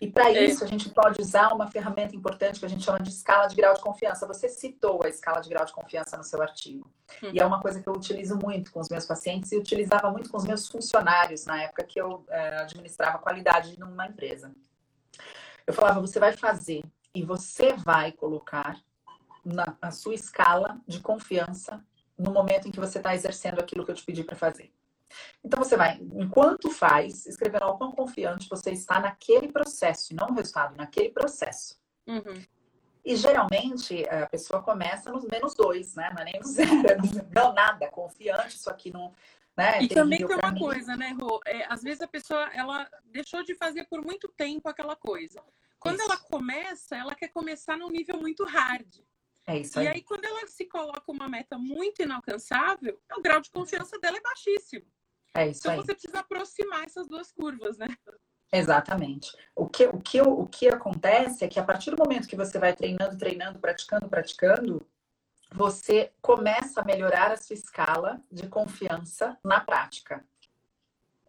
E 0.01 0.11
para 0.11 0.31
é. 0.31 0.45
isso, 0.45 0.65
a 0.65 0.67
gente 0.67 0.89
pode 0.89 1.21
usar 1.21 1.53
uma 1.53 1.71
ferramenta 1.71 2.17
importante 2.17 2.59
que 2.59 2.65
a 2.65 2.69
gente 2.69 2.83
chama 2.83 3.01
de 3.01 3.11
escala 3.11 3.47
de 3.47 3.55
grau 3.55 3.75
de 3.75 3.81
confiança. 3.81 4.27
Você 4.27 4.49
citou 4.49 5.01
a 5.05 5.09
escala 5.09 5.41
de 5.41 5.51
grau 5.51 5.65
de 5.65 5.73
confiança 5.73 6.17
no 6.17 6.25
seu 6.25 6.41
artigo. 6.41 6.91
Hum. 7.23 7.31
E 7.35 7.39
é 7.39 7.45
uma 7.45 7.61
coisa 7.61 7.83
que 7.83 7.89
eu 7.89 7.93
utilizo 7.93 8.39
muito 8.39 8.73
com 8.73 8.81
os 8.81 8.89
meus 8.89 9.05
pacientes 9.05 9.53
e 9.53 9.59
utilizava 9.59 10.11
muito 10.11 10.31
com 10.31 10.39
os 10.39 10.45
meus 10.45 10.67
funcionários 10.69 11.45
na 11.45 11.63
época 11.63 11.85
que 11.85 12.01
eu 12.01 12.25
é, 12.31 12.61
administrava 12.63 13.19
qualidade 13.19 13.79
numa 13.79 14.07
empresa. 14.07 14.51
Eu 15.67 15.75
falava, 15.75 16.01
você 16.01 16.19
vai 16.19 16.33
fazer 16.33 16.83
e 17.15 17.23
você 17.23 17.75
vai 17.75 18.11
colocar 18.13 18.81
na, 19.45 19.77
na 19.83 19.91
sua 19.91 20.15
escala 20.15 20.81
de 20.87 21.01
confiança 21.01 21.85
no 22.19 22.33
momento 22.33 22.69
em 22.69 22.71
que 22.71 22.81
você 22.81 22.99
está 22.99 23.15
exercendo 23.15 23.61
aquilo 23.61 23.85
que 23.85 23.91
eu 23.91 23.95
te 23.95 24.05
pedi 24.05 24.25
para 24.25 24.37
fazer. 24.37 24.73
Então 25.45 25.63
você 25.63 25.77
vai, 25.77 25.99
enquanto 26.15 26.71
faz, 26.71 27.27
escrever 27.27 27.63
o 27.63 27.77
quão 27.77 27.93
confiante 27.93 28.49
você 28.49 28.71
está 28.71 29.01
naquele 29.01 29.49
processo, 29.51 30.13
e 30.13 30.17
não 30.17 30.29
no 30.29 30.35
resultado, 30.35 30.77
naquele 30.77 31.11
processo. 31.11 31.79
Uhum. 32.07 32.43
E 33.05 33.17
geralmente 33.17 34.07
a 34.09 34.27
pessoa 34.27 34.63
começa 34.63 35.11
nos 35.11 35.25
menos 35.25 35.55
dois, 35.55 35.95
né? 35.95 36.11
Não 36.15 36.23
é 36.23 36.25
nem 36.25 36.41
no 36.41 36.47
zero, 36.47 37.03
não 37.35 37.53
nada, 37.53 37.89
confiante, 37.89 38.57
isso 38.57 38.71
aqui 38.71 38.93
não. 38.93 39.15
Né? 39.57 39.83
E 39.83 39.89
também 39.89 40.27
tem 40.27 40.37
uma 40.37 40.53
mim. 40.53 40.61
coisa, 40.61 40.97
né, 40.97 41.15
Rô? 41.21 41.41
É, 41.47 41.67
às 41.69 41.83
vezes 41.83 42.01
a 42.01 42.07
pessoa 42.07 42.51
ela 42.55 42.89
deixou 43.05 43.43
de 43.43 43.55
fazer 43.55 43.85
por 43.85 44.03
muito 44.03 44.29
tempo 44.29 44.69
aquela 44.69 44.97
coisa. 44.97 45.43
Quando 45.79 45.99
isso. 45.99 46.05
ela 46.05 46.17
começa, 46.19 46.97
ela 46.97 47.15
quer 47.15 47.29
começar 47.29 47.77
num 47.77 47.91
nível 47.91 48.19
muito 48.19 48.45
hard. 48.45 49.01
É 49.47 49.59
isso 49.59 49.79
aí. 49.79 49.87
E 49.87 49.89
aí, 49.89 50.03
quando 50.03 50.25
ela 50.25 50.47
se 50.47 50.67
coloca 50.67 51.11
uma 51.11 51.29
meta 51.29 51.59
muito 51.59 52.03
inalcançável, 52.03 53.01
o 53.17 53.21
grau 53.21 53.41
de 53.41 53.51
confiança 53.51 53.99
dela 53.99 54.19
é 54.19 54.21
baixíssimo. 54.21 54.87
É 55.35 55.49
isso 55.49 55.61
então 55.61 55.73
aí. 55.73 55.79
você 55.79 55.93
precisa 55.93 56.21
aproximar 56.21 56.85
essas 56.85 57.09
duas 57.09 57.31
curvas, 57.33 57.79
né? 57.79 57.89
Exatamente. 58.53 59.31
O 59.55 59.69
que, 59.69 59.87
o, 59.87 59.99
que, 59.99 60.21
o 60.21 60.47
que 60.47 60.69
acontece 60.69 61.45
é 61.45 61.49
que 61.49 61.61
a 61.61 61.65
partir 61.65 61.91
do 61.91 61.97
momento 61.97 62.27
que 62.27 62.37
você 62.37 62.59
vai 62.59 62.75
treinando, 62.75 63.17
treinando, 63.17 63.61
praticando, 63.61 64.09
praticando, 64.09 64.85
você 65.53 66.13
começa 66.21 66.81
a 66.81 66.85
melhorar 66.85 67.33
a 67.33 67.37
sua 67.37 67.55
escala 67.55 68.21
de 68.31 68.49
confiança 68.49 69.39
na 69.45 69.61
prática. 69.61 70.25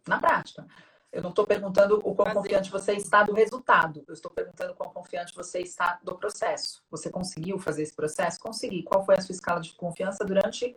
Na 0.06 0.18
prática. 0.18 0.66
Eu 1.12 1.22
não 1.22 1.30
estou 1.30 1.46
perguntando 1.46 1.98
o 1.98 2.14
quão 2.14 2.26
Fazer. 2.26 2.34
confiante 2.34 2.70
você 2.70 2.92
está 2.94 3.22
do 3.22 3.34
resultado. 3.34 4.02
Eu 4.08 4.14
estou 4.14 4.30
perguntando 4.30 4.72
o 4.72 4.74
quão 4.74 4.90
confiante 4.90 5.34
você 5.34 5.60
está 5.60 6.00
do 6.02 6.16
processo. 6.16 6.82
Você 6.90 7.10
conseguiu 7.10 7.58
fazer 7.58 7.82
esse 7.82 7.94
processo? 7.94 8.40
Consegui. 8.40 8.82
Qual 8.82 9.04
foi 9.04 9.16
a 9.16 9.20
sua 9.20 9.32
escala 9.32 9.60
de 9.60 9.74
confiança 9.74 10.24
durante 10.24 10.74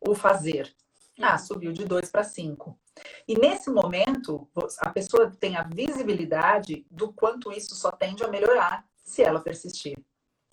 o 0.00 0.14
fazer? 0.14 0.72
Ah, 1.20 1.36
subiu 1.36 1.72
de 1.72 1.84
2 1.84 2.10
para 2.10 2.22
5. 2.22 2.78
E 3.26 3.36
nesse 3.38 3.70
momento, 3.70 4.48
a 4.78 4.90
pessoa 4.90 5.30
tem 5.30 5.56
a 5.56 5.64
visibilidade 5.64 6.86
do 6.90 7.12
quanto 7.12 7.52
isso 7.52 7.74
só 7.74 7.90
tende 7.90 8.22
a 8.22 8.28
melhorar 8.28 8.84
se 9.04 9.22
ela 9.22 9.40
persistir. 9.40 9.98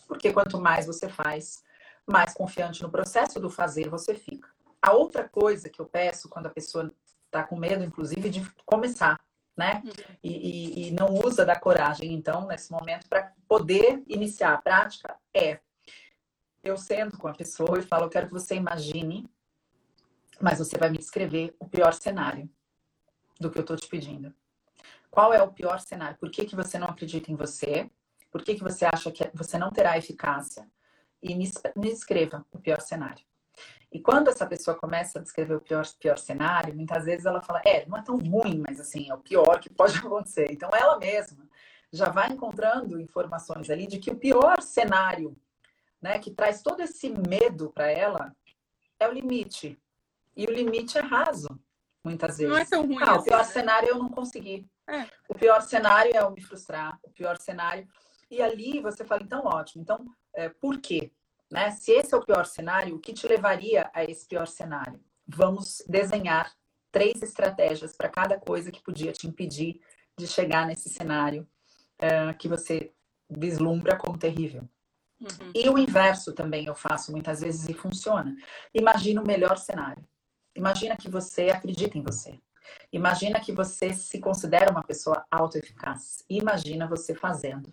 Porque 0.07 0.33
quanto 0.33 0.59
mais 0.59 0.87
você 0.87 1.07
faz, 1.07 1.63
mais 2.07 2.33
confiante 2.33 2.81
no 2.81 2.89
processo 2.89 3.39
do 3.39 3.49
fazer 3.49 3.89
você 3.89 4.15
fica. 4.15 4.49
A 4.81 4.93
outra 4.93 5.27
coisa 5.27 5.69
que 5.69 5.79
eu 5.79 5.85
peço 5.85 6.29
quando 6.29 6.47
a 6.47 6.51
pessoa 6.51 6.91
está 7.25 7.43
com 7.43 7.55
medo, 7.55 7.83
inclusive, 7.83 8.29
de 8.29 8.47
começar, 8.65 9.19
né? 9.57 9.81
Uhum. 9.83 9.91
E, 10.23 10.31
e, 10.31 10.87
e 10.87 10.91
não 10.91 11.13
usa 11.13 11.45
da 11.45 11.59
coragem, 11.59 12.13
então, 12.13 12.47
nesse 12.47 12.71
momento, 12.71 13.07
para 13.07 13.33
poder 13.47 14.03
iniciar 14.07 14.53
a 14.53 14.61
prática, 14.61 15.15
é 15.33 15.59
eu 16.63 16.77
sento 16.77 17.17
com 17.17 17.27
a 17.27 17.33
pessoa 17.33 17.77
e 17.77 17.83
falo, 17.83 18.05
eu 18.05 18.09
quero 18.09 18.27
que 18.27 18.33
você 18.33 18.55
imagine 18.55 19.29
mas 20.41 20.59
você 20.59 20.77
vai 20.77 20.89
me 20.89 20.97
descrever 20.97 21.55
o 21.59 21.67
pior 21.67 21.93
cenário 21.93 22.49
do 23.39 23.49
que 23.49 23.57
eu 23.57 23.61
estou 23.61 23.75
te 23.75 23.87
pedindo. 23.87 24.33
Qual 25.09 25.33
é 25.33 25.41
o 25.41 25.51
pior 25.51 25.79
cenário? 25.79 26.17
Por 26.17 26.29
que, 26.29 26.45
que 26.45 26.55
você 26.55 26.77
não 26.77 26.87
acredita 26.87 27.31
em 27.31 27.35
você? 27.35 27.89
Por 28.31 28.43
que, 28.43 28.55
que 28.55 28.63
você 28.63 28.85
acha 28.85 29.11
que 29.11 29.29
você 29.33 29.57
não 29.57 29.71
terá 29.71 29.97
eficácia? 29.97 30.69
E 31.21 31.33
me, 31.33 31.49
me 31.75 31.89
descreva 31.89 32.45
o 32.51 32.59
pior 32.59 32.81
cenário. 32.81 33.23
E 33.91 33.99
quando 34.01 34.27
essa 34.27 34.45
pessoa 34.45 34.77
começa 34.77 35.19
a 35.19 35.21
descrever 35.21 35.55
o 35.55 35.61
pior, 35.61 35.85
pior 35.97 36.17
cenário, 36.17 36.75
muitas 36.75 37.05
vezes 37.05 37.25
ela 37.25 37.41
fala: 37.41 37.61
é, 37.65 37.85
não 37.85 37.97
é 37.97 38.01
tão 38.01 38.17
ruim, 38.17 38.61
mas 38.67 38.79
assim, 38.79 39.09
é 39.09 39.13
o 39.13 39.19
pior 39.19 39.59
que 39.59 39.69
pode 39.69 39.97
acontecer. 39.99 40.51
Então 40.51 40.69
ela 40.73 40.99
mesma 40.99 41.47
já 41.93 42.09
vai 42.09 42.29
encontrando 42.29 42.99
informações 42.99 43.69
ali 43.69 43.87
de 43.87 43.99
que 43.99 44.11
o 44.11 44.17
pior 44.17 44.61
cenário, 44.61 45.35
né, 46.01 46.19
que 46.19 46.29
traz 46.29 46.61
todo 46.61 46.81
esse 46.81 47.09
medo 47.09 47.71
para 47.71 47.89
ela, 47.89 48.35
é 48.99 49.07
o 49.07 49.13
limite. 49.13 49.79
E 50.35 50.45
o 50.45 50.51
limite 50.51 50.97
é 50.97 51.01
raso, 51.01 51.47
muitas 52.03 52.37
vezes. 52.37 52.51
Não 52.51 52.59
é 52.59 52.65
tão 52.65 52.85
ruim. 52.85 52.97
Ah, 53.01 53.11
assim, 53.11 53.19
o 53.19 53.23
pior 53.23 53.37
né? 53.37 53.43
cenário 53.43 53.89
eu 53.89 53.99
não 53.99 54.09
consegui. 54.09 54.67
É. 54.87 55.07
O 55.29 55.35
pior 55.35 55.61
cenário 55.61 56.15
é 56.15 56.19
eu 56.19 56.31
me 56.31 56.41
frustrar. 56.41 56.99
O 57.03 57.09
pior 57.09 57.37
cenário. 57.37 57.87
E 58.29 58.41
ali 58.41 58.81
você 58.81 59.05
fala, 59.05 59.23
então, 59.23 59.45
ótimo. 59.45 59.81
Então, 59.81 60.05
é, 60.35 60.49
por 60.49 60.79
quê? 60.79 61.11
Né? 61.51 61.71
Se 61.71 61.91
esse 61.91 62.13
é 62.13 62.17
o 62.17 62.25
pior 62.25 62.45
cenário, 62.45 62.95
o 62.95 62.99
que 62.99 63.13
te 63.13 63.27
levaria 63.27 63.89
a 63.93 64.03
esse 64.03 64.27
pior 64.27 64.47
cenário? 64.47 64.99
Vamos 65.27 65.83
desenhar 65.87 66.53
três 66.91 67.21
estratégias 67.21 67.95
para 67.95 68.09
cada 68.09 68.39
coisa 68.39 68.71
que 68.71 68.81
podia 68.81 69.11
te 69.11 69.27
impedir 69.27 69.79
de 70.17 70.27
chegar 70.27 70.65
nesse 70.65 70.89
cenário 70.89 71.47
é, 71.99 72.33
que 72.33 72.47
você 72.47 72.93
vislumbra 73.29 73.97
como 73.97 74.17
terrível. 74.17 74.67
Uhum. 75.19 75.51
E 75.53 75.69
o 75.69 75.77
inverso 75.77 76.33
também 76.33 76.65
eu 76.65 76.75
faço 76.75 77.11
muitas 77.11 77.41
vezes 77.41 77.67
e 77.69 77.73
funciona. 77.73 78.35
Imagina 78.73 79.21
o 79.21 79.27
melhor 79.27 79.57
cenário. 79.57 80.05
Imagina 80.55 80.95
que 80.95 81.09
você 81.09 81.49
acredita 81.49 81.97
em 81.97 82.01
você. 82.01 82.39
Imagina 82.91 83.39
que 83.39 83.51
você 83.51 83.93
se 83.93 84.19
considera 84.19 84.71
uma 84.71 84.83
pessoa 84.83 85.25
autoeficaz. 85.29 86.23
Imagina 86.29 86.87
você 86.87 87.13
fazendo. 87.13 87.71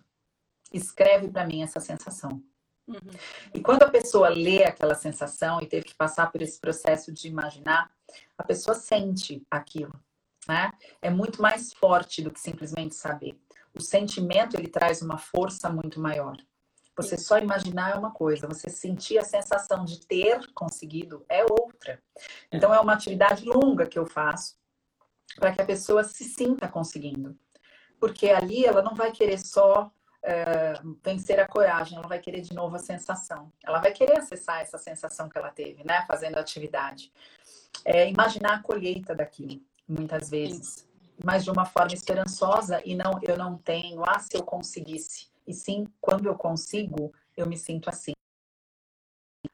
Escreve 0.71 1.29
para 1.29 1.45
mim 1.45 1.63
essa 1.63 1.79
sensação. 1.79 2.43
Uhum. 2.87 2.99
E 3.53 3.61
quando 3.61 3.83
a 3.83 3.89
pessoa 3.89 4.29
lê 4.29 4.65
aquela 4.65 4.95
sensação 4.95 5.61
e 5.61 5.67
teve 5.67 5.85
que 5.85 5.95
passar 5.95 6.31
por 6.31 6.41
esse 6.41 6.59
processo 6.59 7.11
de 7.11 7.27
imaginar, 7.27 7.89
a 8.37 8.43
pessoa 8.43 8.75
sente 8.75 9.45
aquilo, 9.49 9.97
né? 10.47 10.69
É 11.01 11.09
muito 11.09 11.41
mais 11.41 11.71
forte 11.73 12.21
do 12.21 12.31
que 12.31 12.39
simplesmente 12.39 12.95
saber. 12.95 13.39
O 13.73 13.79
sentimento 13.79 14.55
ele 14.55 14.67
traz 14.67 15.01
uma 15.01 15.17
força 15.17 15.69
muito 15.69 15.99
maior. 15.99 16.35
Você 16.95 17.17
só 17.17 17.39
imaginar 17.39 17.91
é 17.91 17.95
uma 17.95 18.11
coisa, 18.11 18.47
você 18.47 18.69
sentir 18.69 19.17
a 19.17 19.23
sensação 19.23 19.83
de 19.83 20.05
ter 20.05 20.51
conseguido 20.53 21.25
é 21.27 21.43
outra. 21.43 22.01
Então, 22.51 22.73
é 22.73 22.79
uma 22.79 22.93
atividade 22.93 23.43
longa 23.45 23.87
que 23.87 23.97
eu 23.97 24.05
faço 24.05 24.55
para 25.35 25.51
que 25.51 25.61
a 25.61 25.65
pessoa 25.65 26.03
se 26.03 26.23
sinta 26.23 26.67
conseguindo. 26.67 27.37
Porque 27.99 28.29
ali 28.29 28.65
ela 28.65 28.81
não 28.81 28.93
vai 28.93 29.11
querer 29.11 29.39
só 29.39 29.91
uh, 30.23 30.97
vencer 31.03 31.39
a 31.39 31.47
coragem, 31.47 31.97
ela 31.97 32.07
vai 32.07 32.19
querer 32.19 32.41
de 32.41 32.53
novo 32.53 32.75
a 32.75 32.79
sensação. 32.79 33.51
Ela 33.63 33.79
vai 33.79 33.91
querer 33.91 34.17
acessar 34.17 34.61
essa 34.61 34.77
sensação 34.77 35.29
que 35.29 35.37
ela 35.37 35.49
teve, 35.49 35.83
né, 35.83 36.03
fazendo 36.07 36.37
a 36.37 36.41
atividade. 36.41 37.11
É, 37.85 38.07
imaginar 38.09 38.55
a 38.55 38.61
colheita 38.61 39.15
daquilo, 39.15 39.61
muitas 39.87 40.29
vezes. 40.29 40.87
Mas 41.23 41.43
de 41.43 41.51
uma 41.51 41.65
forma 41.65 41.93
esperançosa 41.93 42.81
e 42.85 42.95
não, 42.95 43.19
eu 43.21 43.37
não 43.37 43.57
tenho, 43.57 44.03
ah, 44.05 44.19
se 44.19 44.35
eu 44.35 44.43
conseguisse. 44.43 45.32
E 45.45 45.53
sim, 45.53 45.87
quando 45.99 46.27
eu 46.27 46.35
consigo, 46.35 47.13
eu 47.35 47.45
me 47.47 47.57
sinto 47.57 47.89
assim. 47.89 48.13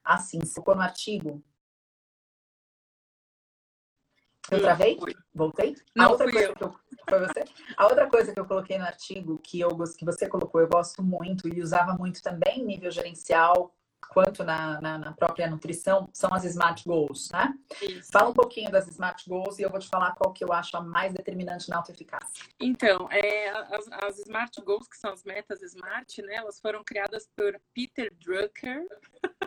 Assim, 0.03 0.43
se 0.45 0.61
for 0.63 0.75
no 0.75 0.81
artigo. 0.81 1.43
Eu 4.51 4.61
travei? 4.61 4.97
Voltei? 5.33 5.75
Não, 5.95 6.05
a 6.05 6.09
outra 6.09 6.31
coisa 6.31 6.47
eu. 6.47 6.55
que 6.55 6.63
eu. 6.63 6.75
Foi 7.09 7.19
você? 7.19 7.45
A 7.75 7.85
outra 7.85 8.09
coisa 8.09 8.33
que 8.33 8.39
eu 8.39 8.45
coloquei 8.45 8.77
no 8.77 8.85
artigo, 8.85 9.39
que, 9.39 9.59
eu, 9.59 9.69
que 9.97 10.05
você 10.05 10.27
colocou, 10.27 10.61
eu 10.61 10.67
gosto 10.67 11.01
muito 11.01 11.47
e 11.47 11.61
usava 11.61 11.93
muito 11.93 12.21
também, 12.21 12.63
nível 12.63 12.91
gerencial, 12.91 13.75
quanto 14.11 14.43
na, 14.43 14.79
na, 14.79 14.97
na, 14.97 15.13
própria 15.13 15.49
nutrição, 15.49 16.09
são 16.13 16.31
as 16.33 16.43
Smart 16.45 16.83
Goals, 16.87 17.29
né? 17.31 17.53
Isso. 17.81 18.11
Fala 18.11 18.29
um 18.29 18.33
pouquinho 18.33 18.71
das 18.71 18.87
Smart 18.87 19.27
Goals 19.27 19.59
e 19.59 19.61
eu 19.61 19.69
vou 19.69 19.79
te 19.79 19.87
falar 19.87 20.13
qual 20.13 20.33
que 20.33 20.43
eu 20.43 20.51
acho 20.51 20.75
a 20.75 20.81
mais 20.81 21.13
determinante 21.13 21.69
na 21.69 21.77
autoeficácia. 21.77 22.45
Então, 22.59 23.07
é, 23.11 23.49
as, 23.49 23.87
as 24.03 24.19
Smart 24.19 24.59
Goals, 24.61 24.87
que 24.87 24.97
são 24.97 25.11
as 25.11 25.23
metas 25.23 25.61
Smart, 25.61 26.21
né? 26.21 26.35
Elas 26.35 26.59
foram 26.59 26.83
criadas 26.83 27.29
por 27.35 27.59
Peter 27.73 28.13
Drucker. 28.15 28.87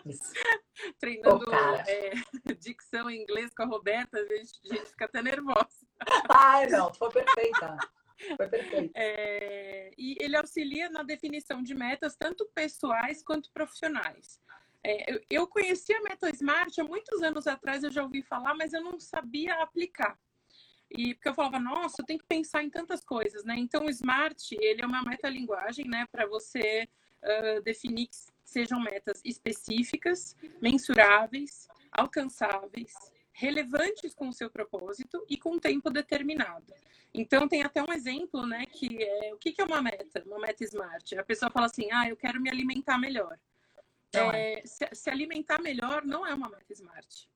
Treinando 0.99 1.45
oh, 1.47 1.53
é, 1.53 2.13
dicção 2.59 3.11
em 3.11 3.23
inglês 3.23 3.53
com 3.55 3.63
a 3.63 3.67
Roberta, 3.67 4.19
a 4.19 4.25
gente, 4.25 4.53
a 4.65 4.75
gente 4.75 4.91
fica 4.91 5.05
até 5.05 5.23
nervosa. 5.23 5.69
Ai, 6.29 6.69
não, 6.69 6.93
foi 6.95 7.11
perfeita. 7.11 7.77
Foi 8.37 8.49
perfeito. 8.49 8.93
É, 8.95 9.91
e 9.99 10.17
ele 10.21 10.37
auxilia 10.37 10.89
na 10.89 11.03
definição 11.03 11.63
de 11.63 11.75
metas, 11.75 12.17
tanto 12.17 12.49
pessoais 12.55 13.23
quanto 13.23 13.51
profissionais. 13.53 14.41
É, 14.85 15.21
eu, 15.31 15.47
conheci 15.47 15.95
a 15.95 16.03
Meta 16.03 16.29
Smart 16.31 16.81
há 16.81 16.85
muitos 16.85 17.23
anos 17.23 17.47
atrás, 17.47 17.85
eu 17.85 17.93
já 17.93 18.03
ouvi 18.03 18.23
falar, 18.23 18.55
mas 18.55 18.73
eu 18.73 18.83
não 18.83 18.99
sabia 18.99 19.55
aplicar. 19.63 20.19
E 20.91 21.15
porque 21.15 21.29
eu 21.29 21.35
falava, 21.35 21.59
nossa, 21.61 22.03
eu 22.03 22.07
tenho 22.07 22.19
que 22.19 22.27
pensar 22.27 22.63
em 22.63 22.71
tantas 22.71 23.05
coisas, 23.05 23.45
né? 23.45 23.55
Então, 23.57 23.87
o 23.87 23.91
Smart, 23.91 24.55
ele 24.61 24.83
é 24.83 24.87
uma 24.87 25.03
metalinguagem, 25.03 25.87
né, 25.89 26.07
para 26.11 26.27
você 26.27 26.89
uh, 27.23 27.63
definir 27.63 28.09
sejam 28.45 28.79
metas 28.81 29.23
específicas, 29.25 30.37
mensuráveis, 30.61 31.67
alcançáveis, 31.91 32.93
relevantes 33.33 34.15
com 34.15 34.29
o 34.29 34.33
seu 34.33 34.51
propósito 34.51 35.25
e 35.31 35.39
com 35.39 35.59
tempo 35.59 35.89
determinado. 35.91 36.75
Então, 37.15 37.49
tem 37.49 37.63
até 37.63 37.83
um 37.83 37.93
exemplo, 37.93 38.47
né, 38.47 38.67
que 38.67 39.03
é 39.03 39.33
o 39.33 39.39
que 39.39 39.55
é 39.59 39.65
uma 39.65 39.81
meta, 39.81 40.23
uma 40.27 40.39
meta 40.39 40.65
smart. 40.65 41.17
A 41.17 41.25
pessoa 41.25 41.51
fala 41.51 41.67
assim, 41.67 41.91
ah, 41.93 42.09
eu 42.09 42.17
quero 42.17 42.41
me 42.41 42.51
alimentar 42.51 42.99
melhor. 42.99 43.39
É, 44.13 44.61
é. 44.61 44.67
Se, 44.67 44.89
se, 44.93 45.11
alimentar 45.11 45.61
melhor 45.61 46.05
não 46.05 46.27
é 46.27 46.35
uma 46.35 46.49
meta 46.49 46.73
smart. 46.73 47.29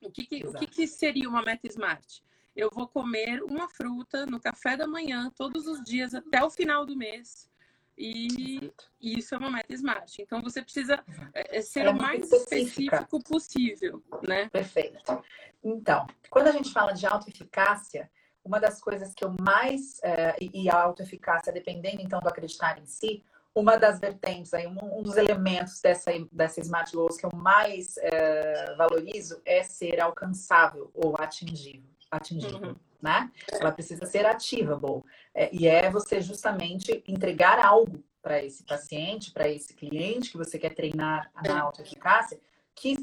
O 0.00 0.10
que, 0.10 0.26
que 0.26 0.46
o 0.46 0.52
que, 0.52 0.66
que 0.66 0.86
seria 0.86 1.28
uma 1.28 1.42
meta 1.42 1.66
smart? 1.66 2.22
Eu 2.54 2.70
vou 2.72 2.86
comer 2.86 3.42
uma 3.42 3.68
fruta 3.68 4.26
no 4.26 4.38
café 4.38 4.76
da 4.76 4.86
manhã 4.86 5.30
todos 5.34 5.66
os 5.66 5.82
dias 5.82 6.14
até 6.14 6.42
o 6.44 6.50
final 6.50 6.86
do 6.86 6.96
mês. 6.96 7.50
E 7.96 8.72
isso 9.00 9.34
é 9.34 9.38
uma 9.38 9.50
meta 9.50 9.72
smart. 9.72 10.20
Então 10.20 10.42
você 10.42 10.62
precisa 10.62 11.02
é, 11.32 11.58
é 11.58 11.62
ser 11.62 11.86
é 11.86 11.90
o 11.90 11.96
mais 11.96 12.22
específica. 12.24 12.96
específico 12.96 13.22
possível, 13.22 14.04
né? 14.22 14.48
Perfeito. 14.50 15.22
Então, 15.62 16.06
quando 16.28 16.48
a 16.48 16.52
gente 16.52 16.72
fala 16.72 16.92
de 16.92 17.06
autoeficácia, 17.06 18.10
uma 18.44 18.60
das 18.60 18.80
coisas 18.80 19.14
que 19.14 19.24
eu 19.24 19.34
mais 19.40 20.00
é, 20.02 20.36
e 20.40 20.68
a 20.68 20.74
autoeficácia, 20.74 21.52
dependendo 21.52 22.02
então 22.02 22.20
do 22.20 22.28
acreditar 22.28 22.78
em 22.78 22.84
si, 22.84 23.24
uma 23.54 23.76
das 23.76 24.00
vertentes 24.00 24.52
aí, 24.52 24.66
um, 24.66 25.02
dos 25.02 25.16
elementos 25.16 25.80
dessa 25.80 26.10
dessa 26.32 26.60
smart 26.60 26.94
goals 26.94 27.16
que 27.16 27.24
eu 27.24 27.30
mais 27.34 27.96
é, 27.98 28.74
valorizo 28.76 29.40
é 29.44 29.62
ser 29.62 30.00
alcançável 30.00 30.90
ou 30.92 31.14
atingível, 31.18 31.90
atingível. 32.10 32.70
Uhum 32.70 32.76
né? 33.04 33.30
Ela 33.52 33.70
precisa 33.70 34.06
ser 34.06 34.24
ativable. 34.24 35.04
É, 35.34 35.54
e 35.54 35.68
é 35.68 35.90
você 35.90 36.22
justamente 36.22 37.04
entregar 37.06 37.62
algo 37.62 38.02
para 38.22 38.42
esse 38.42 38.64
paciente, 38.64 39.30
para 39.30 39.46
esse 39.46 39.74
cliente 39.74 40.30
que 40.30 40.38
você 40.38 40.58
quer 40.58 40.74
treinar 40.74 41.30
na 41.46 41.60
alta 41.60 41.82
eficácia, 41.82 42.40
que 42.74 42.96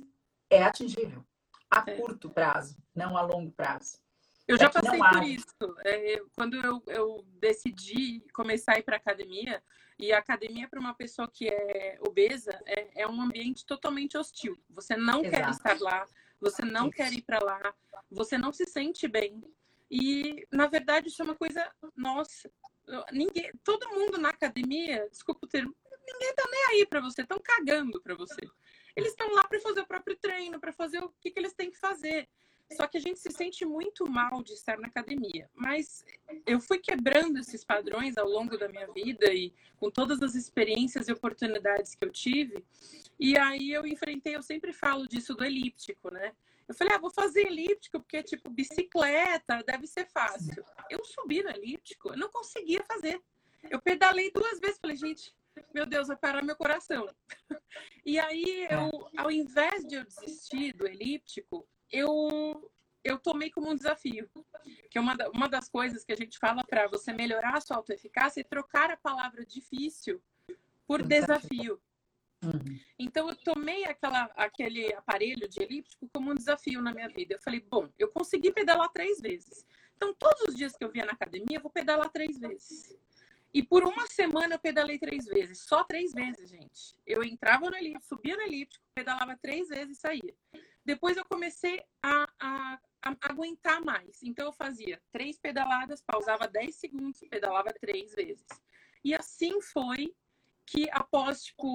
é 0.50 0.64
atingível 0.64 1.24
a 1.70 1.84
é. 1.86 1.96
curto 1.96 2.32
prazo, 2.32 2.76
não 2.96 3.16
a 3.16 3.22
longo 3.22 3.52
prazo. 3.52 4.00
Eu 4.48 4.58
já 4.58 4.70
passei 4.70 5.00
por 5.00 5.24
isso. 5.24 5.78
É, 5.86 6.22
quando 6.36 6.56
eu, 6.58 6.84
eu 6.88 7.26
decidi 7.40 8.24
começar 8.34 8.76
a 8.76 8.80
ir 8.80 8.84
para 8.84 8.98
academia, 8.98 9.62
e 10.02 10.12
a 10.12 10.18
academia 10.18 10.68
para 10.68 10.80
uma 10.80 10.96
pessoa 10.96 11.30
que 11.32 11.48
é 11.48 12.00
obesa 12.02 12.60
é, 12.66 13.04
é, 13.04 13.08
um 13.08 13.22
ambiente 13.22 13.64
totalmente 13.66 14.18
hostil. 14.18 14.58
Você 14.72 14.98
não 14.98 15.24
Exato. 15.24 15.30
quer 15.30 15.50
estar 15.50 15.80
lá, 15.80 16.08
você 16.40 16.66
não 16.66 16.88
isso. 16.88 16.96
quer 16.96 17.14
ir 17.14 17.22
para 17.22 17.40
lá, 17.40 17.74
você 18.10 18.36
não 18.36 18.52
se 18.52 18.66
sente 18.66 19.08
bem. 19.08 19.44
E, 19.92 20.48
na 20.52 20.68
verdade, 20.68 21.10
isso 21.10 21.22
é 21.22 21.26
uma 21.26 21.36
coisa 21.36 21.72
nossa. 21.96 22.52
Ninguém, 23.12 23.52
todo 23.64 23.90
mundo 23.90 24.18
na 24.18 24.30
academia, 24.30 25.08
desculpa 25.12 25.46
o 25.46 25.50
termo, 25.50 25.76
ninguém 26.08 26.34
tá 26.34 26.48
nem 26.50 26.66
aí 26.72 26.86
para 26.86 27.00
você, 27.00 27.22
estão 27.22 27.40
cagando 27.40 28.02
para 28.02 28.16
você. 28.16 28.42
Eles 28.96 29.12
estão 29.12 29.32
lá 29.34 29.48
para 29.48 29.60
fazer 29.60 29.82
o 29.82 29.88
próprio 29.88 30.18
treino, 30.18 30.60
para 30.60 30.74
fazer 30.74 30.98
o 31.00 31.10
que, 31.22 31.30
que 31.30 31.40
eles 31.40 31.54
têm 31.54 31.70
que 31.70 31.78
fazer. 31.78 32.28
Só 32.72 32.88
que 32.88 32.98
a 32.98 33.02
gente 33.02 33.20
se 33.20 33.30
sente 33.32 33.66
muito 33.66 34.10
mal 34.10 34.42
de 34.42 34.54
estar 34.54 34.78
na 34.80 34.88
academia. 34.88 35.50
Mas 35.54 36.06
eu 36.46 36.60
fui 36.60 36.80
quebrando 36.80 37.40
esses 37.40 37.64
padrões 37.64 38.18
ao 38.18 38.28
longo 38.28 38.58
da 38.58 38.68
minha 38.68 38.88
vida 38.88 39.34
e 39.34 39.54
com 39.80 39.90
todas 39.90 40.22
as 40.22 40.36
experiências 40.36 41.08
e 41.08 41.12
oportunidades 41.12 41.96
que 41.96 42.06
eu 42.06 42.12
tive. 42.12 42.64
E 43.20 43.38
aí 43.38 43.72
eu 43.72 43.86
enfrentei, 43.86 44.36
eu 44.36 44.42
sempre 44.42 44.74
falo 44.74 45.08
disso 45.08 45.36
do 45.36 45.44
elíptico, 45.44 46.12
né? 46.12 46.34
Eu 46.68 46.76
falei, 46.76 46.94
ah, 46.96 47.00
vou 47.00 47.12
fazer 47.12 47.48
elíptico, 47.48 48.00
porque, 48.00 48.24
tipo, 48.24 48.50
bicicleta, 48.50 49.62
deve 49.64 49.86
ser 49.88 50.08
fácil. 50.08 50.64
Eu 50.90 51.04
subi 51.04 51.44
no 51.44 51.50
elíptico, 51.50 52.10
eu 52.10 52.18
não 52.18 52.30
conseguia 52.30 52.82
fazer. 52.84 53.22
Eu 53.70 53.82
pedalei 53.82 54.32
duas 54.32 54.60
vezes, 54.60 54.80
falei, 54.80 54.96
gente, 54.96 55.34
meu 55.74 55.86
Deus, 55.86 56.08
vai 56.08 56.16
parar 56.16 56.42
meu 56.44 56.56
coração. 56.56 57.14
E 58.04 58.20
aí, 58.20 58.68
eu, 58.70 59.08
ao 59.16 59.30
invés 59.30 59.86
de 59.86 59.96
eu 59.96 60.04
desistir 60.04 60.74
do 60.74 60.88
elíptico, 60.88 61.68
eu, 61.92 62.72
eu 63.04 63.18
tomei 63.18 63.50
como 63.50 63.70
um 63.70 63.76
desafio. 63.76 64.30
Que 64.90 64.98
é 64.98 65.02
uma, 65.02 65.16
uma 65.34 65.50
das 65.50 65.70
coisas 65.70 66.04
que 66.04 66.12
a 66.12 66.16
gente 66.16 66.38
fala 66.38 66.64
para 66.64 66.88
você 66.88 67.12
melhorar 67.14 67.58
a 67.58 67.62
sua 67.62 67.78
autoeficácia 67.78 68.42
é 68.42 68.44
trocar 68.44 68.92
a 68.92 68.98
palavra 68.98 69.46
difícil 69.46 70.22
por 70.88 71.02
desafio. 71.02 71.82
Uhum. 72.44 72.80
Então 72.98 73.30
eu 73.30 73.36
tomei 73.36 73.86
aquela, 73.86 74.24
aquele 74.36 74.94
aparelho 74.96 75.48
de 75.48 75.62
elíptico 75.62 76.10
como 76.12 76.32
um 76.32 76.36
desafio 76.36 76.82
na 76.82 76.94
minha 76.94 77.08
vida. 77.08 77.36
Eu 77.36 77.40
falei, 77.42 77.62
bom, 77.62 77.88
eu 77.98 78.10
consegui 78.10 78.52
pedalar 78.52 78.90
três 78.90 79.20
vezes. 79.20 79.66
Então 79.96 80.14
todos 80.14 80.42
os 80.50 80.56
dias 80.56 80.76
que 80.76 80.84
eu 80.84 80.92
via 80.92 81.06
na 81.06 81.12
academia, 81.12 81.58
eu 81.58 81.62
vou 81.62 81.72
pedalar 81.72 82.10
três 82.10 82.40
vezes. 82.40 82.98
E 83.54 83.62
por 83.62 83.84
uma 83.84 84.08
semana 84.08 84.56
eu 84.56 84.60
pedalei 84.60 84.98
três 84.98 85.26
vezes, 85.26 85.60
só 85.60 85.84
três 85.84 86.14
vezes, 86.14 86.50
gente. 86.50 86.96
Eu 87.06 87.24
entrava 87.24 87.70
no 87.70 87.76
elíptico, 87.76 88.06
subia 88.06 88.36
no 88.36 88.44
elíptico, 88.44 88.84
pedalava 88.96 89.38
três 89.42 89.68
vezes 89.68 89.98
e 89.98 90.02
saía. 90.02 90.36
Depois 90.86 91.18
eu 91.18 91.26
comecei 91.26 91.84
a, 92.02 92.28
a, 92.40 92.80
a 93.04 93.16
aguentar 93.22 93.84
mais. 93.84 94.22
Então 94.24 94.48
eu 94.48 94.54
fazia 94.54 95.02
três 95.12 95.38
pedaladas, 95.38 96.02
pausava 96.02 96.48
10 96.48 96.76
segundos, 96.76 97.20
pedalava 97.30 97.74
três 97.80 98.14
vezes. 98.14 98.46
E 99.04 99.14
assim 99.14 99.62
foi 99.62 100.14
que 100.66 100.90
após, 100.92 101.44
tipo, 101.44 101.68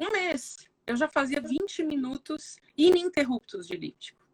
um 0.00 0.10
mês, 0.12 0.56
eu 0.86 0.96
já 0.96 1.08
fazia 1.08 1.40
20 1.40 1.84
minutos 1.84 2.56
ininterruptos 2.76 3.66
de 3.66 3.74
elíptico. 3.74 4.24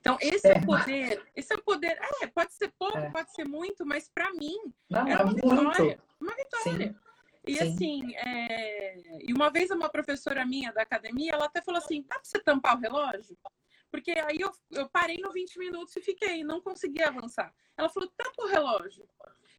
Então, 0.00 0.16
esse 0.20 0.46
é, 0.46 0.52
é 0.52 0.58
o 0.58 0.66
poder, 0.66 1.32
esse 1.34 1.52
é 1.52 1.56
o 1.56 1.62
poder. 1.62 1.98
É, 2.22 2.26
pode 2.28 2.54
ser 2.54 2.72
pouco, 2.78 2.96
é. 2.96 3.10
pode 3.10 3.34
ser 3.34 3.44
muito, 3.44 3.84
mas 3.84 4.08
para 4.08 4.32
mim 4.34 4.56
Não, 4.88 5.06
era 5.06 5.22
é 5.22 5.24
uma 5.24 5.32
é 5.32 5.34
vitória. 5.34 6.00
Uma 6.20 6.34
vitória. 6.36 6.88
Sim. 6.88 7.03
E 7.46 7.56
Sim. 7.56 7.62
assim, 7.62 8.14
é... 8.16 8.96
e 9.20 9.32
uma 9.32 9.50
vez 9.50 9.70
uma 9.70 9.88
professora 9.88 10.44
minha 10.46 10.72
da 10.72 10.82
academia, 10.82 11.32
ela 11.32 11.46
até 11.46 11.60
falou 11.60 11.78
assim: 11.78 12.02
dá 12.02 12.16
pra 12.16 12.24
você 12.24 12.38
tampar 12.38 12.76
o 12.76 12.80
relógio? 12.80 13.36
Porque 13.90 14.12
aí 14.12 14.40
eu, 14.40 14.50
eu 14.72 14.88
parei 14.88 15.18
no 15.18 15.32
20 15.32 15.58
minutos 15.58 15.94
e 15.96 16.00
fiquei, 16.00 16.42
não 16.42 16.60
consegui 16.60 17.02
avançar. 17.02 17.54
Ela 17.76 17.88
falou: 17.88 18.10
tampa 18.16 18.42
o 18.42 18.48
relógio. 18.48 19.08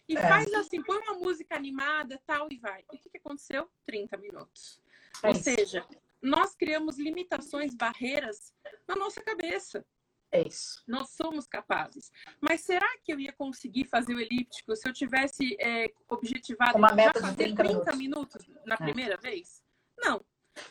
E 0.07 0.17
é. 0.17 0.21
faz 0.21 0.53
assim, 0.53 0.83
põe 0.83 0.97
uma 0.99 1.15
música 1.15 1.55
animada, 1.55 2.21
tal, 2.25 2.47
e 2.51 2.57
vai. 2.57 2.83
E 2.91 2.95
o 2.95 2.99
que, 2.99 3.09
que 3.09 3.17
aconteceu? 3.17 3.69
30 3.85 4.17
minutos. 4.17 4.81
É 5.23 5.27
Ou 5.27 5.35
seja, 5.35 5.85
nós 6.21 6.55
criamos 6.55 6.97
limitações, 6.97 7.73
barreiras 7.75 8.53
na 8.87 8.95
nossa 8.95 9.21
cabeça. 9.21 9.85
É 10.31 10.47
isso. 10.47 10.83
Nós 10.87 11.11
somos 11.11 11.47
capazes. 11.47 12.11
Mas 12.41 12.61
será 12.61 12.87
que 13.03 13.13
eu 13.13 13.19
ia 13.19 13.31
conseguir 13.33 13.85
fazer 13.85 14.13
o 14.13 14.19
elíptico 14.19 14.75
se 14.75 14.87
eu 14.87 14.93
tivesse 14.93 15.55
é, 15.59 15.87
objetivado 16.09 16.77
uma 16.77 16.93
meta 16.93 17.21
de 17.21 17.35
30, 17.35 17.63
30 17.63 17.95
minutos. 17.95 18.45
na 18.65 18.75
é. 18.75 18.77
primeira 18.77 19.17
vez? 19.17 19.63
Não. 19.97 20.21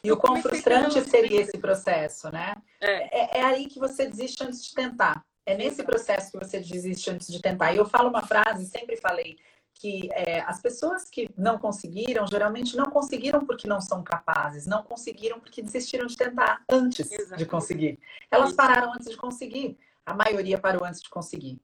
E 0.03 0.09
eu 0.09 0.17
o 0.17 0.19
quão 0.19 0.41
frustrante 0.41 1.01
seria 1.03 1.41
esse 1.41 1.59
processo, 1.59 2.31
né? 2.31 2.55
É. 2.81 3.39
é. 3.39 3.39
É, 3.39 3.43
aí 3.45 3.67
que 3.67 3.79
você 3.79 4.07
desiste 4.07 4.43
antes 4.43 4.65
de 4.65 4.75
tentar. 4.75 5.25
É 5.47 5.55
nesse 5.57 5.83
processo 5.83 6.33
que 6.33 6.39
você 6.39 6.59
desiste 6.59 7.11
antes 7.11 7.29
de 7.29 7.41
tentar. 7.41 7.73
E 7.73 7.77
eu 7.77 7.85
falo 7.85 8.09
uma 8.09 8.27
frase, 8.27 8.67
sempre 8.67 8.97
falei, 8.97 9.37
que 9.75 10.09
é, 10.13 10.41
as 10.41 10.61
pessoas 10.63 11.11
que 11.11 11.29
não 11.37 11.59
conseguiram, 11.59 12.27
geralmente 12.27 12.77
não 12.77 12.87
conseguiram 12.87 13.45
porque 13.45 13.69
não 13.69 13.81
são 13.81 14.03
capazes, 14.03 14.67
não 14.67 14.83
conseguiram 14.83 15.41
porque 15.41 15.61
desistiram 15.61 16.07
de 16.07 16.17
tentar 16.17 16.63
antes 16.71 17.11
Exatamente. 17.11 17.39
de 17.39 17.47
conseguir. 17.47 17.99
Elas 18.31 18.53
pararam 18.53 18.93
antes 18.95 19.11
de 19.11 19.17
conseguir, 19.17 19.77
a 20.07 20.15
maioria 20.15 20.59
parou 20.59 20.85
antes 20.85 21.03
de 21.03 21.11
conseguir. 21.11 21.61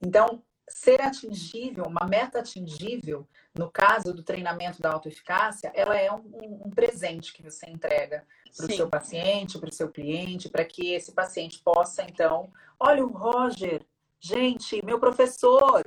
Então, 0.00 0.42
ser 0.68 1.00
atingível, 1.00 1.84
uma 1.84 2.06
meta 2.06 2.40
atingível, 2.40 3.26
no 3.54 3.70
caso 3.70 4.12
do 4.12 4.22
treinamento 4.22 4.80
da 4.80 4.92
autoeficácia, 4.92 5.70
ela 5.74 5.96
é 5.96 6.10
um, 6.12 6.62
um 6.66 6.70
presente 6.70 7.32
que 7.32 7.42
você 7.42 7.68
entrega 7.68 8.24
para 8.56 8.66
o 8.66 8.72
seu 8.72 8.88
paciente, 8.88 9.58
para 9.58 9.68
o 9.68 9.74
seu 9.74 9.88
cliente, 9.88 10.48
para 10.48 10.64
que 10.64 10.92
esse 10.92 11.12
paciente 11.12 11.60
possa, 11.62 12.02
então, 12.02 12.50
olha 12.78 13.04
o 13.04 13.08
Roger, 13.08 13.84
gente, 14.20 14.84
meu 14.84 14.98
professor, 14.98 15.84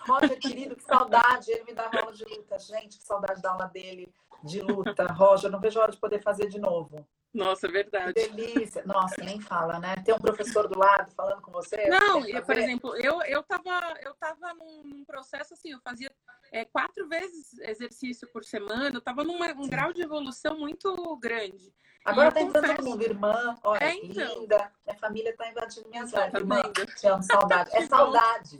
Roger, 0.00 0.38
querido, 0.38 0.76
que 0.76 0.82
saudade, 0.82 1.50
ele 1.50 1.64
me 1.64 1.74
dava 1.74 1.98
aula 2.00 2.12
de 2.12 2.24
luta, 2.24 2.58
gente, 2.58 2.98
que 2.98 3.04
saudade 3.04 3.40
da 3.40 3.52
aula 3.52 3.66
dele 3.66 4.12
de 4.42 4.60
luta, 4.60 5.06
Roger, 5.06 5.50
não 5.50 5.60
vejo 5.60 5.78
a 5.78 5.82
hora 5.82 5.92
de 5.92 5.98
poder 5.98 6.20
fazer 6.20 6.48
de 6.48 6.58
novo. 6.58 7.06
Nossa, 7.32 7.66
é 7.66 7.70
verdade. 7.70 8.12
Que 8.12 8.28
delícia. 8.28 8.82
Nossa, 8.84 9.22
nem 9.24 9.40
fala, 9.40 9.78
né? 9.78 9.96
Tem 10.04 10.14
um 10.14 10.18
professor 10.18 10.68
do 10.68 10.78
lado 10.78 11.10
falando 11.14 11.40
com 11.40 11.50
você. 11.50 11.88
Não, 11.88 12.26
eu, 12.26 12.44
por 12.44 12.58
exemplo, 12.58 12.94
eu, 12.96 13.22
eu 13.22 13.42
tava, 13.42 13.94
eu 14.02 14.14
tava 14.14 14.52
num, 14.54 14.82
num 14.84 15.04
processo 15.04 15.54
assim, 15.54 15.72
eu 15.72 15.80
fazia 15.82 16.10
é, 16.52 16.64
quatro 16.66 17.08
vezes 17.08 17.58
exercício 17.60 18.28
por 18.32 18.44
semana, 18.44 18.94
eu 18.94 19.00
tava 19.00 19.24
num 19.24 19.42
um 19.42 19.68
grau 19.68 19.92
de 19.92 20.02
evolução 20.02 20.58
muito 20.58 21.16
grande. 21.16 21.72
Agora 22.04 22.32
tá 22.32 22.40
todo 22.40 22.84
mundo, 22.84 23.02
irmã, 23.02 23.56
olha, 23.62 23.84
é, 23.84 23.94
então. 23.94 24.40
linda. 24.40 24.72
Minha 24.84 24.98
família 24.98 25.36
tá 25.36 25.48
invadindo 25.48 25.88
minhas 25.88 26.12
lives. 26.12 26.32
Tá 26.32 26.38
irmã, 26.38 26.62
te 26.96 27.06
amo, 27.06 27.22
saudade. 27.22 27.70
É 27.74 27.86
saudade. 27.86 28.58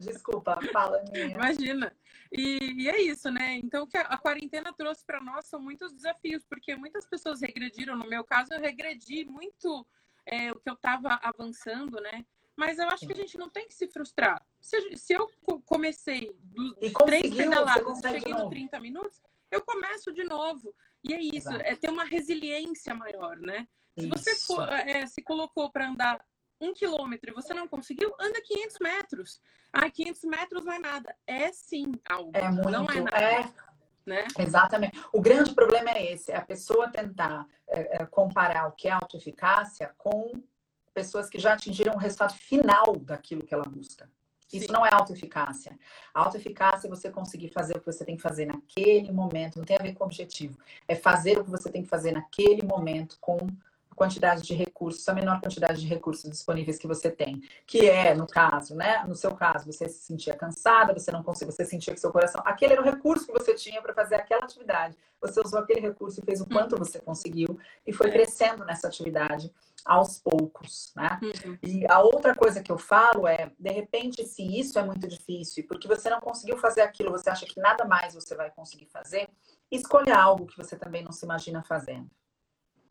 Desculpa, 0.00 0.58
fala 0.72 1.02
minha. 1.12 1.26
Imagina. 1.26 1.92
E, 2.32 2.82
e, 2.82 2.88
é 2.88 3.00
isso, 3.00 3.30
né? 3.30 3.56
Então, 3.56 3.84
o 3.84 3.86
que 3.86 3.96
a 3.96 4.16
quarentena 4.16 4.72
trouxe 4.72 5.04
para 5.04 5.20
nós 5.20 5.46
são 5.46 5.60
muitos 5.60 5.92
desafios, 5.92 6.44
porque 6.44 6.74
muitas 6.76 7.06
pessoas 7.06 7.40
regrediram. 7.40 7.96
No 7.96 8.08
meu 8.08 8.24
caso, 8.24 8.54
eu 8.54 8.60
regredi 8.60 9.24
muito 9.24 9.86
é, 10.26 10.52
o 10.52 10.56
que 10.56 10.68
eu 10.68 10.74
estava 10.74 11.18
avançando, 11.22 12.00
né? 12.00 12.24
Mas 12.56 12.78
eu 12.78 12.88
acho 12.88 13.06
que 13.06 13.12
a 13.12 13.16
gente 13.16 13.38
não 13.38 13.48
tem 13.48 13.66
que 13.68 13.74
se 13.74 13.86
frustrar. 13.86 14.44
Se, 14.60 14.96
se 14.96 15.12
eu 15.12 15.30
comecei 15.64 16.36
dos 16.42 16.92
três 17.04 17.34
pedaladas, 17.34 18.00
cheguei 18.00 18.34
nos 18.34 18.48
30 18.48 18.80
minutos, 18.80 19.22
eu 19.50 19.62
começo 19.62 20.12
de 20.12 20.24
novo. 20.24 20.74
E 21.04 21.14
é 21.14 21.20
isso, 21.20 21.48
Exato. 21.48 21.60
é 21.60 21.74
ter 21.76 21.90
uma 21.90 22.04
resiliência 22.04 22.94
maior, 22.94 23.36
né? 23.36 23.66
Se 23.98 24.06
você 24.06 24.36
for, 24.36 24.68
é, 24.68 25.06
se 25.06 25.22
colocou 25.22 25.70
para 25.70 25.88
andar 25.88 26.24
um 26.60 26.72
quilômetro 26.72 27.30
e 27.30 27.34
você 27.34 27.54
não 27.54 27.68
conseguiu, 27.68 28.12
anda 28.18 28.40
500 28.42 28.76
metros. 28.80 29.40
Ah, 29.72 29.90
500 29.90 30.24
metros 30.24 30.64
não 30.64 30.72
é 30.72 30.78
nada. 30.78 31.16
É 31.26 31.52
sim 31.52 31.92
algo. 32.08 32.30
É 32.34 32.50
muito, 32.50 32.70
não 32.70 32.86
é 32.86 33.00
nada. 33.00 33.20
É... 33.20 33.68
Né? 34.06 34.26
Exatamente. 34.38 34.98
O 35.12 35.20
grande 35.20 35.54
problema 35.54 35.90
é 35.90 36.12
esse, 36.12 36.32
é 36.32 36.36
a 36.36 36.44
pessoa 36.44 36.88
tentar 36.88 37.46
é, 37.66 38.02
é, 38.02 38.06
comparar 38.06 38.66
o 38.66 38.72
que 38.72 38.88
é 38.88 38.90
autoeficácia 38.90 39.94
com 39.98 40.32
pessoas 40.94 41.28
que 41.28 41.38
já 41.38 41.52
atingiram 41.52 41.94
o 41.94 41.98
resultado 41.98 42.32
final 42.32 42.96
daquilo 42.96 43.44
que 43.44 43.52
ela 43.52 43.64
busca. 43.64 44.10
Isso 44.52 44.66
Sim. 44.66 44.72
não 44.72 44.84
é 44.84 44.90
autoeficácia. 44.92 45.78
Autoeficácia 46.14 46.86
é 46.86 46.90
você 46.90 47.10
conseguir 47.10 47.48
fazer 47.48 47.76
o 47.76 47.80
que 47.80 47.86
você 47.86 48.04
tem 48.04 48.16
que 48.16 48.22
fazer 48.22 48.46
naquele 48.46 49.12
momento, 49.12 49.58
não 49.58 49.64
tem 49.64 49.76
a 49.78 49.82
ver 49.82 49.94
com 49.94 50.04
objetivo. 50.04 50.58
É 50.86 50.94
fazer 50.94 51.38
o 51.38 51.44
que 51.44 51.50
você 51.50 51.70
tem 51.70 51.82
que 51.82 51.88
fazer 51.88 52.12
naquele 52.12 52.66
momento 52.66 53.18
com 53.20 53.38
quantidade 53.98 54.42
de 54.42 54.54
recursos, 54.54 55.06
a 55.08 55.12
menor 55.12 55.40
quantidade 55.40 55.80
de 55.80 55.86
recursos 55.86 56.30
disponíveis 56.30 56.78
que 56.78 56.86
você 56.86 57.10
tem, 57.10 57.42
que 57.66 57.90
é, 57.90 58.14
no 58.14 58.26
caso, 58.26 58.74
né? 58.74 59.04
No 59.06 59.14
seu 59.14 59.34
caso, 59.34 59.66
você 59.66 59.88
se 59.88 59.98
sentia 59.98 60.34
cansada, 60.34 60.94
você 60.94 61.10
não 61.10 61.22
conseguia, 61.22 61.52
você 61.52 61.64
sentia 61.64 61.92
que 61.92 62.00
seu 62.00 62.12
coração, 62.12 62.40
aquele 62.46 62.74
era 62.74 62.80
o 62.80 62.84
recurso 62.84 63.26
que 63.26 63.32
você 63.32 63.54
tinha 63.54 63.82
para 63.82 63.92
fazer 63.92 64.14
aquela 64.14 64.44
atividade. 64.44 64.96
Você 65.20 65.40
usou 65.44 65.58
aquele 65.58 65.80
recurso 65.80 66.20
e 66.20 66.24
fez 66.24 66.40
o 66.40 66.46
quanto 66.46 66.72
uhum. 66.72 66.78
você 66.78 67.00
conseguiu 67.00 67.58
e 67.84 67.92
foi 67.92 68.08
crescendo 68.10 68.64
nessa 68.64 68.86
atividade 68.86 69.52
aos 69.84 70.18
poucos, 70.18 70.92
né? 70.94 71.18
Uhum. 71.22 71.58
E 71.62 71.84
a 71.90 72.00
outra 72.00 72.34
coisa 72.34 72.62
que 72.62 72.70
eu 72.70 72.78
falo 72.78 73.26
é, 73.26 73.50
de 73.58 73.70
repente, 73.70 74.24
se 74.24 74.42
isso 74.42 74.78
é 74.78 74.84
muito 74.84 75.08
difícil, 75.08 75.66
porque 75.66 75.88
você 75.88 76.08
não 76.08 76.20
conseguiu 76.20 76.56
fazer 76.56 76.82
aquilo, 76.82 77.10
você 77.10 77.28
acha 77.28 77.46
que 77.46 77.60
nada 77.60 77.84
mais 77.84 78.14
você 78.14 78.34
vai 78.36 78.50
conseguir 78.50 78.86
fazer, 78.86 79.28
escolha 79.70 80.16
algo 80.16 80.46
que 80.46 80.56
você 80.56 80.76
também 80.76 81.02
não 81.02 81.10
se 81.10 81.24
imagina 81.24 81.62
fazendo 81.64 82.08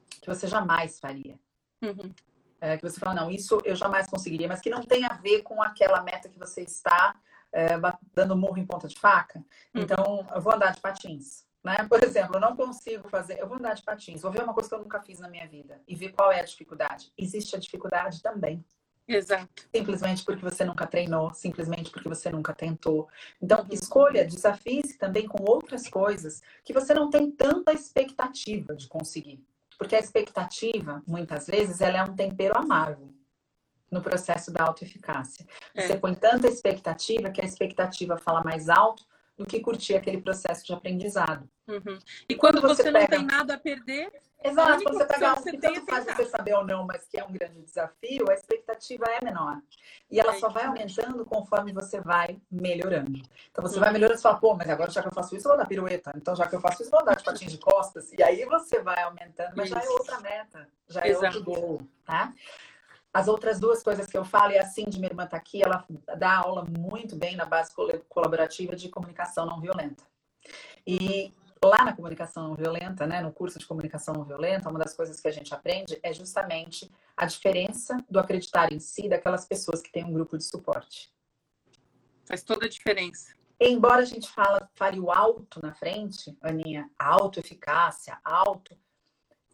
que 0.09 0.27
você 0.27 0.47
jamais 0.47 0.99
faria. 0.99 1.39
Uhum. 1.81 2.13
É, 2.59 2.75
que 2.75 2.83
você 2.83 2.99
fala, 2.99 3.13
não, 3.13 3.29
isso 3.29 3.61
eu 3.63 3.75
jamais 3.75 4.07
conseguiria, 4.07 4.47
mas 4.47 4.61
que 4.61 4.69
não 4.69 4.81
tem 4.81 5.05
a 5.05 5.13
ver 5.13 5.43
com 5.43 5.61
aquela 5.61 6.01
meta 6.01 6.27
que 6.27 6.39
você 6.39 6.61
está 6.61 7.15
é, 7.51 7.75
dando 8.13 8.35
murro 8.35 8.57
em 8.57 8.65
ponta 8.65 8.87
de 8.87 8.99
faca. 8.99 9.39
Uhum. 9.39 9.81
Então, 9.81 10.27
eu 10.33 10.41
vou 10.41 10.53
andar 10.53 10.73
de 10.73 10.81
patins. 10.81 11.45
Né? 11.63 11.77
Por 11.89 12.03
exemplo, 12.03 12.35
eu 12.35 12.41
não 12.41 12.55
consigo 12.55 13.07
fazer, 13.09 13.39
eu 13.39 13.47
vou 13.47 13.57
andar 13.57 13.73
de 13.73 13.83
patins, 13.83 14.21
vou 14.21 14.31
ver 14.31 14.43
uma 14.43 14.53
coisa 14.53 14.69
que 14.69 14.75
eu 14.75 14.79
nunca 14.79 15.01
fiz 15.01 15.19
na 15.19 15.29
minha 15.29 15.47
vida 15.47 15.81
e 15.87 15.95
ver 15.95 16.09
qual 16.13 16.31
é 16.31 16.39
a 16.39 16.45
dificuldade. 16.45 17.11
Existe 17.17 17.55
a 17.55 17.59
dificuldade 17.59 18.21
também. 18.21 18.63
Exato. 19.07 19.69
Simplesmente 19.73 20.25
porque 20.25 20.43
você 20.43 20.65
nunca 20.65 20.85
treinou, 20.85 21.33
simplesmente 21.33 21.89
porque 21.89 22.09
você 22.09 22.29
nunca 22.29 22.53
tentou. 22.53 23.07
Então, 23.41 23.61
uhum. 23.61 23.67
escolha, 23.71 24.25
desafie-se 24.25 24.97
também 24.97 25.27
com 25.27 25.43
outras 25.49 25.87
coisas 25.87 26.41
que 26.63 26.73
você 26.73 26.93
não 26.93 27.09
tem 27.09 27.31
tanta 27.31 27.71
expectativa 27.71 28.75
de 28.75 28.87
conseguir. 28.87 29.41
Porque 29.77 29.95
a 29.95 29.99
expectativa, 29.99 31.03
muitas 31.05 31.47
vezes, 31.47 31.81
ela 31.81 31.97
é 31.97 32.03
um 32.03 32.15
tempero 32.15 32.57
amargo 32.57 33.13
no 33.91 34.01
processo 34.01 34.51
da 34.51 34.63
autoeficácia. 34.63 35.45
É. 35.73 35.87
Você 35.87 35.97
põe 35.97 36.13
tanta 36.13 36.47
expectativa 36.47 37.29
que 37.29 37.41
a 37.41 37.45
expectativa 37.45 38.17
fala 38.17 38.43
mais 38.43 38.69
alto 38.69 39.05
do 39.37 39.45
que 39.45 39.59
curtir 39.59 39.95
aquele 39.95 40.19
processo 40.19 40.65
de 40.65 40.73
aprendizado. 40.73 41.47
Uhum. 41.67 41.99
E 42.27 42.35
quando, 42.35 42.59
quando 42.59 42.75
você, 42.75 42.83
você, 42.83 42.91
não 42.91 43.05
tem 43.05 43.25
nada 43.25 43.53
a 43.53 43.57
perder, 43.57 44.11
Exato, 44.43 44.83
quando 44.83 44.97
você 44.97 45.05
pega 45.05 45.29
algo 45.31 45.43
que 45.43 45.57
tanto 45.57 45.85
faz 45.85 46.05
você 46.05 46.25
saber 46.25 46.53
ou 46.53 46.65
não, 46.65 46.85
mas 46.85 47.07
que 47.07 47.19
é 47.19 47.23
um 47.23 47.31
grande 47.31 47.61
desafio, 47.61 48.29
a 48.29 48.33
expectativa 48.33 49.05
é 49.05 49.23
menor. 49.23 49.61
E 50.09 50.19
ela 50.19 50.35
é 50.35 50.39
só 50.39 50.49
vai 50.49 50.65
aumentando 50.65 51.25
conforme 51.25 51.73
você 51.73 51.99
vai 51.99 52.39
melhorando. 52.49 53.21
Então 53.51 53.61
você 53.61 53.79
vai 53.79 53.91
melhorando 53.91 54.19
e 54.19 54.21
fala, 54.21 54.37
pô, 54.37 54.55
mas 54.55 54.69
agora 54.69 54.91
já 54.91 55.01
que 55.01 55.07
eu 55.07 55.13
faço 55.13 55.35
isso, 55.35 55.47
eu 55.47 55.51
vou 55.51 55.57
dar 55.57 55.67
pirueta. 55.67 56.13
Então 56.15 56.35
já 56.35 56.47
que 56.47 56.55
eu 56.55 56.61
faço 56.61 56.81
isso, 56.81 56.85
eu 56.85 56.91
vou 56.91 57.01
andar 57.01 57.15
de 57.15 57.23
patins 57.23 57.51
de 57.51 57.57
costas. 57.57 58.11
E 58.13 58.23
aí 58.23 58.45
você 58.45 58.81
vai 58.81 59.01
aumentando, 59.01 59.53
mas 59.55 59.65
isso. 59.65 59.75
já 59.75 59.83
é 59.83 59.89
outra 59.89 60.19
meta, 60.19 60.69
já 60.87 61.01
é 61.01 61.09
Exato. 61.09 61.37
outro 61.37 61.43
gol, 61.43 61.81
tá? 62.05 62.33
As 63.13 63.27
outras 63.27 63.59
duas 63.59 63.81
coisas 63.81 64.07
que 64.07 64.17
eu 64.17 64.23
falo, 64.23 64.51
e 64.51 64.59
a 64.59 64.65
Cindy, 64.65 64.97
minha 64.97 65.09
irmã 65.09 65.23
está 65.23 65.37
aqui, 65.37 65.63
ela 65.63 65.85
dá 66.17 66.37
aula 66.37 66.65
muito 66.65 67.15
bem 67.15 67.35
na 67.35 67.45
base 67.45 67.71
colaborativa 68.07 68.75
de 68.75 68.89
comunicação 68.89 69.45
não 69.45 69.59
violenta. 69.59 70.03
E 70.85 71.33
lá 71.63 71.83
na 71.83 71.95
comunicação 71.95 72.49
não 72.49 72.55
violenta, 72.55 73.07
né, 73.07 73.21
no 73.21 73.31
curso 73.31 73.57
de 73.57 73.65
comunicação 73.65 74.13
não 74.13 74.23
violenta, 74.23 74.69
uma 74.69 74.79
das 74.79 74.93
coisas 74.93 75.19
que 75.19 75.27
a 75.27 75.31
gente 75.31 75.53
aprende 75.53 75.99
é 76.03 76.13
justamente 76.13 76.91
a 77.15 77.25
diferença 77.25 77.97
do 78.09 78.19
acreditar 78.19 78.71
em 78.71 78.79
si 78.79 79.09
daquelas 79.09 79.45
pessoas 79.45 79.81
que 79.81 79.91
têm 79.91 80.05
um 80.05 80.13
grupo 80.13 80.37
de 80.37 80.43
suporte. 80.43 81.11
Faz 82.25 82.43
toda 82.43 82.65
a 82.65 82.69
diferença. 82.69 83.33
Embora 83.59 84.03
a 84.03 84.05
gente 84.05 84.29
fala, 84.29 84.69
fale 84.75 84.99
o 84.99 85.11
alto 85.11 85.59
na 85.61 85.73
frente, 85.73 86.37
Aninha, 86.41 86.89
autoeficácia, 86.99 88.19
alto, 88.23 88.77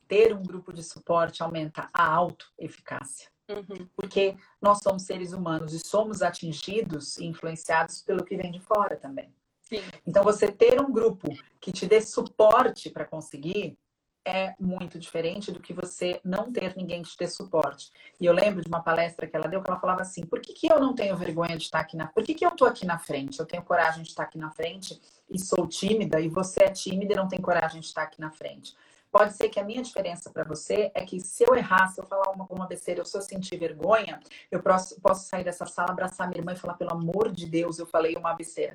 ter 0.07 0.35
um 0.35 0.43
grupo 0.43 0.73
de 0.73 0.83
suporte 0.83 1.41
aumenta 1.41 1.87
a 1.93 2.05
autoeficácia. 2.05 3.32
Uhum. 3.49 3.87
Porque 3.95 4.35
nós 4.61 4.79
somos 4.79 5.03
seres 5.03 5.33
humanos 5.33 5.73
e 5.73 5.79
somos 5.85 6.21
atingidos 6.21 7.17
e 7.17 7.25
influenciados 7.25 8.01
pelo 8.01 8.23
que 8.23 8.37
vem 8.37 8.51
de 8.51 8.59
fora 8.59 8.95
também. 8.95 9.33
Sim. 9.61 9.81
Então, 10.05 10.23
você 10.23 10.51
ter 10.51 10.81
um 10.81 10.91
grupo 10.91 11.27
que 11.59 11.71
te 11.71 11.85
dê 11.85 12.01
suporte 12.01 12.89
para 12.89 13.05
conseguir 13.05 13.77
é 14.25 14.53
muito 14.59 14.97
diferente 14.97 15.51
do 15.51 15.59
que 15.59 15.73
você 15.73 16.19
não 16.23 16.51
ter 16.51 16.75
ninguém 16.77 17.01
que 17.01 17.09
te 17.09 17.17
dê 17.17 17.27
suporte. 17.27 17.91
E 18.19 18.25
eu 18.25 18.33
lembro 18.33 18.61
de 18.61 18.67
uma 18.69 18.81
palestra 18.81 19.27
que 19.27 19.35
ela 19.35 19.47
deu 19.47 19.61
que 19.61 19.69
ela 19.69 19.79
falava 19.79 20.01
assim: 20.01 20.25
por 20.25 20.39
que, 20.39 20.53
que 20.53 20.71
eu 20.71 20.79
não 20.79 20.95
tenho 20.95 21.17
vergonha 21.17 21.57
de 21.57 21.63
estar 21.63 21.79
aqui 21.79 21.97
na. 21.97 22.07
Por 22.07 22.23
que, 22.23 22.33
que 22.33 22.45
eu 22.45 22.49
estou 22.49 22.67
aqui 22.67 22.85
na 22.85 22.97
frente? 22.97 23.39
Eu 23.39 23.45
tenho 23.45 23.63
coragem 23.63 24.01
de 24.01 24.09
estar 24.09 24.23
aqui 24.23 24.37
na 24.37 24.49
frente 24.51 24.99
e 25.29 25.39
sou 25.39 25.67
tímida, 25.67 26.19
e 26.21 26.29
você 26.29 26.63
é 26.63 26.69
tímida 26.69 27.13
e 27.13 27.15
não 27.15 27.27
tem 27.27 27.41
coragem 27.41 27.81
de 27.81 27.87
estar 27.87 28.03
aqui 28.03 28.21
na 28.21 28.31
frente. 28.31 28.73
Pode 29.13 29.33
ser 29.33 29.47
que 29.47 29.59
a 29.59 29.63
minha 29.63 29.83
diferença 29.83 30.31
para 30.31 30.43
você 30.43 30.91
é 30.95 31.05
que 31.05 31.19
se 31.19 31.43
eu 31.47 31.53
errar, 31.55 31.87
se 31.89 32.01
eu 32.01 32.03
falar 32.03 32.31
uma, 32.31 32.47
uma 32.49 32.65
besteira, 32.65 33.01
eu 33.01 33.05
sentir 33.05 33.59
vergonha, 33.59 34.19
eu 34.49 34.59
posso, 34.59 34.99
posso 34.99 35.29
sair 35.29 35.43
dessa 35.43 35.67
sala, 35.67 35.91
abraçar 35.91 36.27
minha 36.27 36.39
irmã 36.39 36.53
e 36.53 36.55
falar: 36.55 36.73
pelo 36.73 36.93
amor 36.93 37.31
de 37.31 37.45
Deus, 37.45 37.77
eu 37.77 37.85
falei 37.85 38.15
uma 38.15 38.33
besteira 38.33 38.73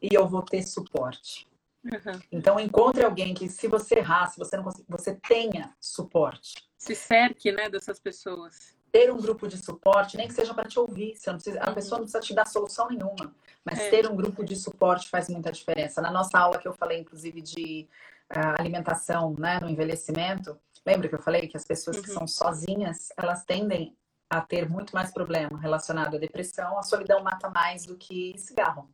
e 0.00 0.14
eu 0.14 0.28
vou 0.28 0.40
ter 0.40 0.62
suporte. 0.62 1.48
Uhum. 1.84 2.20
Então 2.30 2.60
encontre 2.60 3.04
alguém 3.04 3.34
que, 3.34 3.48
se 3.48 3.66
você 3.66 3.96
errar, 3.96 4.28
se 4.28 4.38
você 4.38 4.56
não 4.56 4.62
conseguir, 4.62 4.86
você 4.88 5.16
tenha 5.16 5.74
suporte. 5.80 6.54
Se 6.78 6.94
cerque, 6.94 7.50
né, 7.50 7.68
dessas 7.68 7.98
pessoas. 7.98 8.76
Ter 8.92 9.12
um 9.12 9.20
grupo 9.20 9.48
de 9.48 9.58
suporte, 9.58 10.16
nem 10.16 10.28
que 10.28 10.34
seja 10.34 10.54
para 10.54 10.68
te 10.68 10.78
ouvir, 10.78 11.16
você 11.16 11.28
não 11.28 11.38
precisa, 11.38 11.60
a 11.60 11.68
uhum. 11.68 11.74
pessoa 11.74 11.98
não 11.98 12.04
precisa 12.04 12.22
te 12.22 12.32
dar 12.32 12.46
solução 12.46 12.86
nenhuma, 12.88 13.34
mas 13.64 13.80
é. 13.80 13.90
ter 13.90 14.08
um 14.08 14.14
grupo 14.14 14.44
de 14.44 14.54
suporte 14.54 15.08
faz 15.08 15.28
muita 15.28 15.50
diferença. 15.50 16.00
Na 16.00 16.12
nossa 16.12 16.38
aula 16.38 16.58
que 16.58 16.68
eu 16.68 16.72
falei, 16.72 17.00
inclusive, 17.00 17.40
de 17.40 17.88
uh, 18.36 18.60
alimentação, 18.60 19.34
né, 19.38 19.58
no 19.60 19.68
envelhecimento, 19.68 20.58
lembra 20.84 21.08
que 21.08 21.14
eu 21.14 21.22
falei 21.22 21.46
que 21.46 21.56
as 21.56 21.64
pessoas 21.64 21.98
uhum. 21.98 22.02
que 22.02 22.10
são 22.10 22.26
sozinhas, 22.26 23.08
elas 23.16 23.44
tendem 23.44 23.96
a 24.28 24.40
ter 24.40 24.68
muito 24.68 24.94
mais 24.94 25.12
problema 25.12 25.58
relacionado 25.58 26.16
à 26.16 26.18
depressão, 26.18 26.78
a 26.78 26.82
solidão 26.82 27.22
mata 27.22 27.50
mais 27.50 27.84
do 27.84 27.96
que 27.96 28.34
cigarro. 28.38 28.90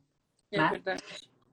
É 0.51 0.57
né? 0.57 0.69
verdade. 0.71 1.03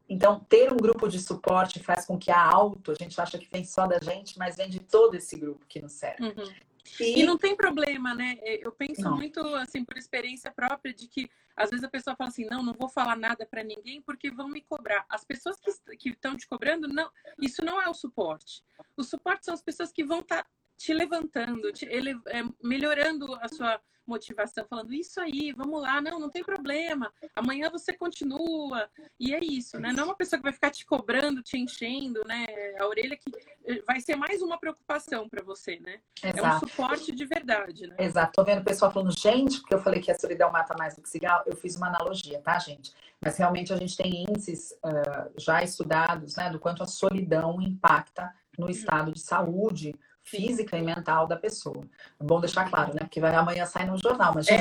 Então, 0.09 0.41
ter 0.41 0.73
um 0.73 0.77
grupo 0.77 1.09
de 1.09 1.21
suporte 1.21 1.81
faz 1.81 2.07
com 2.07 2.19
que 2.19 2.31
a 2.31 2.41
auto, 2.41 2.93
a 2.93 2.95
gente 2.95 3.21
acha 3.21 3.39
que 3.39 3.49
vem 3.51 3.65
só 3.65 3.87
da 3.87 3.99
gente, 3.99 4.39
mas 4.39 4.57
vem 4.57 4.69
de 4.69 4.81
todo 4.81 5.15
esse 5.15 5.37
grupo 5.37 5.65
que 5.67 5.81
nos 5.81 5.93
serve. 5.93 6.25
Uhum. 6.25 6.55
E... 7.01 7.21
e... 7.21 7.25
não 7.25 7.37
tem 7.37 7.57
problema, 7.57 8.15
né? 8.15 8.39
É, 8.43 8.67
eu 8.67 8.73
penso 8.73 9.03
não. 9.03 9.17
muito, 9.17 9.41
assim, 9.57 9.85
por 9.85 9.97
experiência 9.97 10.51
própria, 10.51 10.93
de 10.93 11.09
que 11.09 11.31
às 11.57 11.71
vezes 11.71 11.85
a 11.85 11.89
pessoa 11.89 12.17
fala 12.17 12.29
assim: 12.29 12.47
não, 12.47 12.63
não 12.63 12.75
vou 12.75 12.89
falar 12.89 13.17
nada 13.17 13.47
para 13.47 13.65
ninguém 13.65 14.03
porque 14.03 14.31
vão 14.31 14.49
me 14.49 14.61
cobrar. 14.61 15.05
As 15.09 15.25
pessoas 15.25 15.57
que 15.99 16.11
estão 16.11 16.37
te 16.37 16.47
cobrando, 16.47 16.87
não, 16.89 17.11
isso 17.41 17.65
não 17.65 17.81
é 17.81 17.89
o 17.89 17.95
suporte. 17.95 18.63
O 18.97 19.03
suporte 19.03 19.45
são 19.45 19.55
as 19.55 19.63
pessoas 19.63 19.93
que 19.93 20.05
vão 20.05 20.21
estar 20.21 20.45
tá 20.45 20.51
te 20.77 20.93
levantando, 20.93 21.73
te, 21.73 21.87
ele, 21.87 22.11
é, 22.27 22.43
melhorando 22.63 23.35
a 23.37 23.49
sua 23.49 23.81
motivação, 24.07 24.65
falando 24.69 24.93
isso 24.93 25.21
aí, 25.21 25.53
vamos 25.53 25.83
lá, 25.83 26.01
não, 26.01 26.19
não 26.19 26.31
tem 26.31 26.43
problema, 26.43 27.13
amanhã 27.35 27.71
você 27.71 27.93
continua. 27.93 28.89
E 29.19 29.35
é 29.35 29.41
isso, 29.43 29.79
né? 29.79 29.93
Não 29.93 30.03
é 30.03 30.07
uma 30.07 30.17
pessoa 30.17 30.39
que 30.39 30.45
vai 30.45 30.53
ficar 30.53 30.71
te 30.71 30.85
cobrando, 30.87 31.43
te 31.43 31.59
enchendo, 31.59 32.23
né? 32.27 32.47
A 32.79 32.87
orelha 32.87 33.17
que 33.17 33.31
eh, 33.65 33.83
vai 33.87 34.01
ser 34.01 34.17
mais 34.17 34.43
uma 34.43 34.59
preocupação 34.59 35.29
para 35.29 35.43
você, 35.43 35.79
né? 35.81 35.99
Exato. 36.23 36.39
É 36.39 36.57
um 36.57 36.59
suporte 36.61 37.13
de 37.13 37.25
verdade, 37.25 37.87
né? 37.87 37.97
Exato. 37.99 38.33
Tô 38.35 38.45
vendo 38.45 38.61
o 38.61 38.65
pessoal 38.65 38.93
falando, 38.93 39.17
gente, 39.19 39.61
porque 39.61 39.75
eu 39.75 39.81
falei 39.81 40.01
que 40.01 40.11
a 40.11 40.19
solidão 40.19 40.51
mata 40.51 40.75
mais 40.79 40.95
do 40.95 41.03
que 41.03 41.09
cigarro, 41.09 41.45
eu 41.47 41.57
fiz 41.57 41.77
uma 41.77 41.89
analogia, 41.89 42.41
tá, 42.41 42.59
gente? 42.59 42.93
Mas 43.21 43.37
realmente 43.37 43.73
a 43.73 43.77
gente 43.77 43.97
tem 43.97 44.25
índices 44.29 44.73
uh, 44.85 45.33
já 45.39 45.63
estudados, 45.63 46.37
né, 46.37 46.51
do 46.51 46.59
quanto 46.59 46.83
a 46.83 46.87
solidão 46.87 47.61
impacta 47.61 48.33
no 48.59 48.71
estado 48.71 49.13
de 49.13 49.21
saúde 49.21 49.95
física 50.27 50.77
e 50.77 50.83
mental 50.83 51.27
da 51.27 51.37
pessoa. 51.37 51.83
É 52.21 52.25
bom 52.25 52.41
deixar 52.41 52.69
claro, 52.69 52.93
né? 52.93 53.01
Porque 53.01 53.21
vai, 53.21 53.35
amanhã 53.35 53.65
sai 53.65 53.87
no 53.87 53.97
jornal, 53.97 54.33
mas 54.35 54.49
é. 54.49 54.59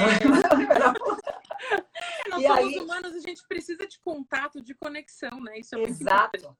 Nós 2.29 2.41
e 2.41 2.47
somos 2.47 2.73
aí... 2.73 2.79
humanos, 2.79 3.15
a 3.15 3.19
gente 3.19 3.45
precisa 3.47 3.85
de 3.87 3.99
contato, 3.99 4.61
de 4.61 4.73
conexão, 4.73 5.41
né? 5.41 5.59
Isso 5.59 5.75
é 5.75 5.77
muito 5.79 5.91
exato. 5.91 6.37
importante. 6.37 6.57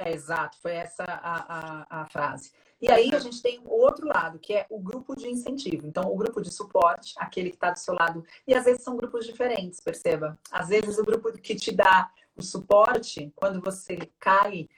É, 0.00 0.12
exato, 0.12 0.56
foi 0.60 0.72
essa 0.74 1.02
a, 1.02 1.86
a, 1.88 2.02
a 2.02 2.06
frase. 2.06 2.52
E 2.80 2.88
aí 2.88 3.12
a 3.12 3.18
gente 3.18 3.42
tem 3.42 3.58
o 3.64 3.70
outro 3.70 4.06
lado, 4.06 4.38
que 4.38 4.54
é 4.54 4.64
o 4.70 4.78
grupo 4.78 5.16
de 5.16 5.28
incentivo. 5.28 5.84
Então, 5.86 6.04
o 6.04 6.16
grupo 6.16 6.40
de 6.40 6.52
suporte, 6.52 7.14
aquele 7.16 7.50
que 7.50 7.56
está 7.56 7.72
do 7.72 7.78
seu 7.78 7.94
lado. 7.94 8.24
E 8.46 8.54
às 8.54 8.64
vezes 8.64 8.84
são 8.84 8.96
grupos 8.96 9.26
diferentes, 9.26 9.80
perceba. 9.80 10.38
Às 10.52 10.68
vezes 10.68 10.98
o 10.98 11.04
grupo 11.04 11.32
que 11.32 11.56
te 11.56 11.72
dá 11.72 12.08
o 12.36 12.42
suporte, 12.42 13.32
quando 13.34 13.60
você 13.60 13.96
cai 14.20 14.68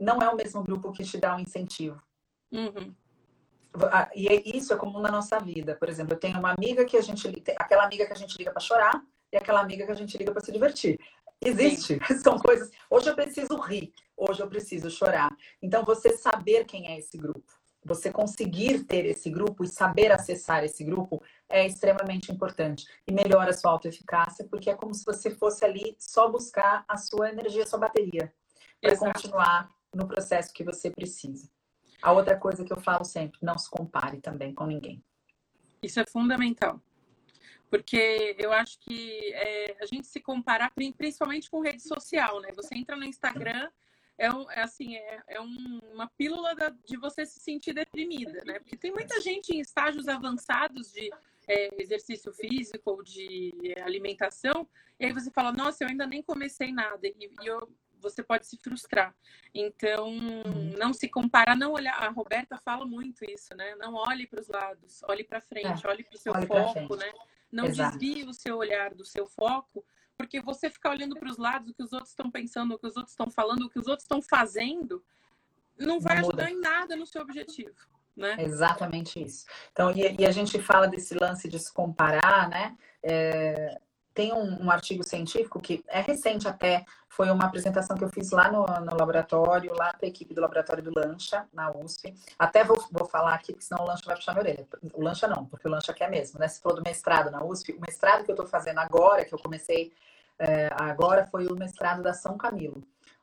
não 0.00 0.18
é 0.22 0.28
o 0.30 0.36
mesmo 0.36 0.62
grupo 0.62 0.90
que 0.92 1.04
te 1.04 1.18
dá 1.18 1.36
um 1.36 1.40
incentivo. 1.40 2.02
Uhum. 2.50 2.94
E 4.14 4.28
é 4.28 4.56
isso 4.56 4.72
é 4.72 4.76
comum 4.76 5.00
na 5.00 5.10
nossa 5.10 5.38
vida. 5.38 5.74
Por 5.74 5.88
exemplo, 5.88 6.14
eu 6.14 6.18
tenho 6.18 6.38
uma 6.38 6.52
amiga 6.52 6.84
que 6.84 6.96
a 6.96 7.00
gente 7.00 7.26
aquela 7.56 7.84
amiga 7.84 8.06
que 8.06 8.12
a 8.12 8.16
gente 8.16 8.36
liga 8.36 8.50
para 8.50 8.60
chorar 8.60 9.02
e 9.32 9.36
aquela 9.36 9.60
amiga 9.60 9.86
que 9.86 9.92
a 9.92 9.96
gente 9.96 10.16
liga 10.18 10.32
para 10.32 10.42
se 10.42 10.52
divertir. 10.52 10.98
Existe, 11.44 11.98
Sim. 12.06 12.14
são 12.22 12.38
coisas. 12.38 12.70
Hoje 12.88 13.10
eu 13.10 13.14
preciso 13.14 13.56
rir, 13.56 13.92
hoje 14.16 14.40
eu 14.40 14.48
preciso 14.48 14.90
chorar. 14.90 15.34
Então 15.60 15.84
você 15.84 16.16
saber 16.16 16.64
quem 16.64 16.86
é 16.86 16.98
esse 16.98 17.16
grupo, 17.16 17.52
você 17.84 18.12
conseguir 18.12 18.84
ter 18.84 19.04
esse 19.06 19.28
grupo 19.28 19.64
e 19.64 19.68
saber 19.68 20.12
acessar 20.12 20.62
esse 20.62 20.84
grupo 20.84 21.20
é 21.48 21.66
extremamente 21.66 22.30
importante 22.30 22.86
e 23.08 23.12
melhora 23.12 23.50
a 23.50 23.52
sua 23.52 23.72
autoeficácia, 23.72 24.46
porque 24.48 24.70
é 24.70 24.74
como 24.74 24.94
se 24.94 25.04
você 25.04 25.30
fosse 25.30 25.64
ali 25.64 25.96
só 25.98 26.30
buscar 26.30 26.84
a 26.86 26.96
sua 26.96 27.30
energia, 27.30 27.64
a 27.64 27.66
sua 27.66 27.80
bateria 27.80 28.32
para 28.80 28.96
continuar 28.96 29.68
no 29.94 30.06
processo 30.06 30.52
que 30.52 30.64
você 30.64 30.90
precisa. 30.90 31.48
A 32.02 32.12
outra 32.12 32.36
coisa 32.36 32.64
que 32.64 32.72
eu 32.72 32.80
falo 32.80 33.04
sempre, 33.04 33.38
não 33.40 33.56
se 33.56 33.70
compare 33.70 34.20
também 34.20 34.52
com 34.52 34.66
ninguém. 34.66 35.02
Isso 35.82 36.00
é 36.00 36.06
fundamental. 36.06 36.80
Porque 37.70 38.36
eu 38.38 38.52
acho 38.52 38.78
que 38.80 39.32
é, 39.32 39.76
a 39.80 39.86
gente 39.86 40.06
se 40.06 40.20
comparar, 40.20 40.72
principalmente 40.98 41.48
com 41.48 41.60
rede 41.60 41.82
social, 41.82 42.40
né? 42.40 42.50
Você 42.54 42.74
entra 42.74 42.96
no 42.96 43.04
Instagram, 43.04 43.70
é, 44.18 44.26
é 44.26 44.62
assim, 44.62 44.96
é, 44.96 45.22
é 45.28 45.40
um, 45.40 45.80
uma 45.94 46.06
pílula 46.18 46.54
da, 46.54 46.68
de 46.68 46.96
você 46.96 47.24
se 47.24 47.40
sentir 47.40 47.72
deprimida, 47.72 48.42
né? 48.44 48.58
Porque 48.58 48.76
tem 48.76 48.92
muita 48.92 49.20
gente 49.20 49.54
em 49.56 49.60
estágios 49.60 50.06
avançados 50.06 50.92
de 50.92 51.10
é, 51.48 51.82
exercício 51.82 52.32
físico 52.32 52.90
ou 52.90 53.02
de 53.02 53.74
alimentação, 53.82 54.68
e 55.00 55.06
aí 55.06 55.12
você 55.12 55.30
fala, 55.30 55.50
nossa, 55.50 55.82
eu 55.82 55.88
ainda 55.88 56.06
nem 56.06 56.22
comecei 56.22 56.72
nada. 56.72 57.06
E, 57.06 57.14
e 57.42 57.46
eu 57.46 57.68
você 58.02 58.22
pode 58.22 58.46
se 58.46 58.56
frustrar. 58.56 59.14
Então, 59.54 60.08
uhum. 60.08 60.74
não 60.76 60.92
se 60.92 61.08
comparar, 61.08 61.56
não 61.56 61.72
olhar. 61.72 61.94
A 61.94 62.10
Roberta 62.10 62.58
fala 62.58 62.84
muito 62.84 63.24
isso, 63.24 63.54
né? 63.54 63.74
Não 63.76 63.94
olhe 63.94 64.26
para 64.26 64.40
os 64.40 64.48
lados, 64.48 65.02
olhe 65.04 65.24
para 65.24 65.40
frente, 65.40 65.86
é, 65.86 65.88
olhe 65.88 66.02
para 66.02 66.16
o 66.16 66.18
seu 66.18 66.34
foco, 66.46 66.96
né? 66.96 67.12
Não 67.50 67.66
Exato. 67.66 67.98
desvie 67.98 68.24
o 68.24 68.34
seu 68.34 68.56
olhar 68.56 68.94
do 68.94 69.04
seu 69.04 69.26
foco, 69.26 69.84
porque 70.16 70.40
você 70.40 70.68
ficar 70.68 70.90
olhando 70.90 71.16
para 71.16 71.30
os 71.30 71.38
lados, 71.38 71.70
o 71.70 71.74
que 71.74 71.82
os 71.82 71.92
outros 71.92 72.10
estão 72.10 72.30
pensando, 72.30 72.74
o 72.74 72.78
que 72.78 72.86
os 72.86 72.96
outros 72.96 73.12
estão 73.12 73.30
falando, 73.30 73.62
o 73.62 73.70
que 73.70 73.78
os 73.78 73.86
outros 73.86 74.04
estão 74.04 74.20
fazendo, 74.20 75.04
não 75.78 76.00
vai 76.00 76.16
não 76.16 76.28
ajudar 76.28 76.50
em 76.50 76.60
nada 76.60 76.96
no 76.96 77.06
seu 77.06 77.22
objetivo. 77.22 77.74
Né? 78.14 78.36
Exatamente 78.40 79.22
isso. 79.22 79.46
Então, 79.72 79.90
e, 79.90 80.16
e, 80.18 80.26
a 80.26 80.30
gente 80.30 80.60
fala 80.60 80.86
desse 80.86 81.14
lance 81.14 81.48
de 81.48 81.58
se 81.58 81.72
comparar, 81.72 82.46
né? 82.48 82.76
É, 83.02 83.80
tem 84.14 84.32
um, 84.32 84.64
um, 84.64 84.70
artigo 84.70 85.02
científico 85.02 85.60
que 85.60 85.84
é 85.88 86.00
recente 86.00 86.46
até, 86.46 86.84
foi 87.08 87.30
uma 87.30 87.44
apresentação 87.44 87.96
que 87.96 88.04
eu 88.04 88.08
fiz 88.08 88.30
lá 88.30 88.50
no, 88.50 88.64
no 88.66 88.96
laboratório, 88.96 89.74
lá 89.74 89.92
para 89.92 90.06
a 90.06 90.08
equipe 90.08 90.34
do 90.34 90.40
laboratório 90.40 90.82
do 90.82 90.92
Lancha, 90.94 91.46
na 91.52 91.70
USP. 91.70 92.14
Até 92.38 92.64
vou, 92.64 92.82
vou 92.90 93.06
falar 93.06 93.34
aqui, 93.34 93.52
porque 93.52 93.64
senão 93.64 93.82
o 93.82 93.86
Lancha 93.86 94.02
vai 94.04 94.16
puxar 94.16 94.32
minha 94.32 94.42
orelha. 94.42 94.66
O 94.92 95.02
Lancha 95.02 95.26
não, 95.26 95.46
porque 95.46 95.66
o 95.66 95.70
Lancha 95.70 95.92
quer 95.92 96.10
mesmo, 96.10 96.38
né? 96.38 96.48
Se 96.48 96.60
falou 96.60 96.78
do 96.78 96.84
mestrado 96.84 97.30
na 97.30 97.44
USP, 97.44 97.72
o 97.72 97.80
mestrado 97.80 98.24
que 98.24 98.30
eu 98.30 98.34
estou 98.34 98.46
fazendo 98.46 98.78
agora, 98.78 99.24
que 99.24 99.34
eu 99.34 99.38
comecei 99.38 99.92
é, 100.38 100.70
agora, 100.72 101.26
foi 101.26 101.46
o 101.46 101.56
mestrado 101.56 102.02
da 102.02 102.12
São 102.12 102.36
Camilo. 102.36 102.82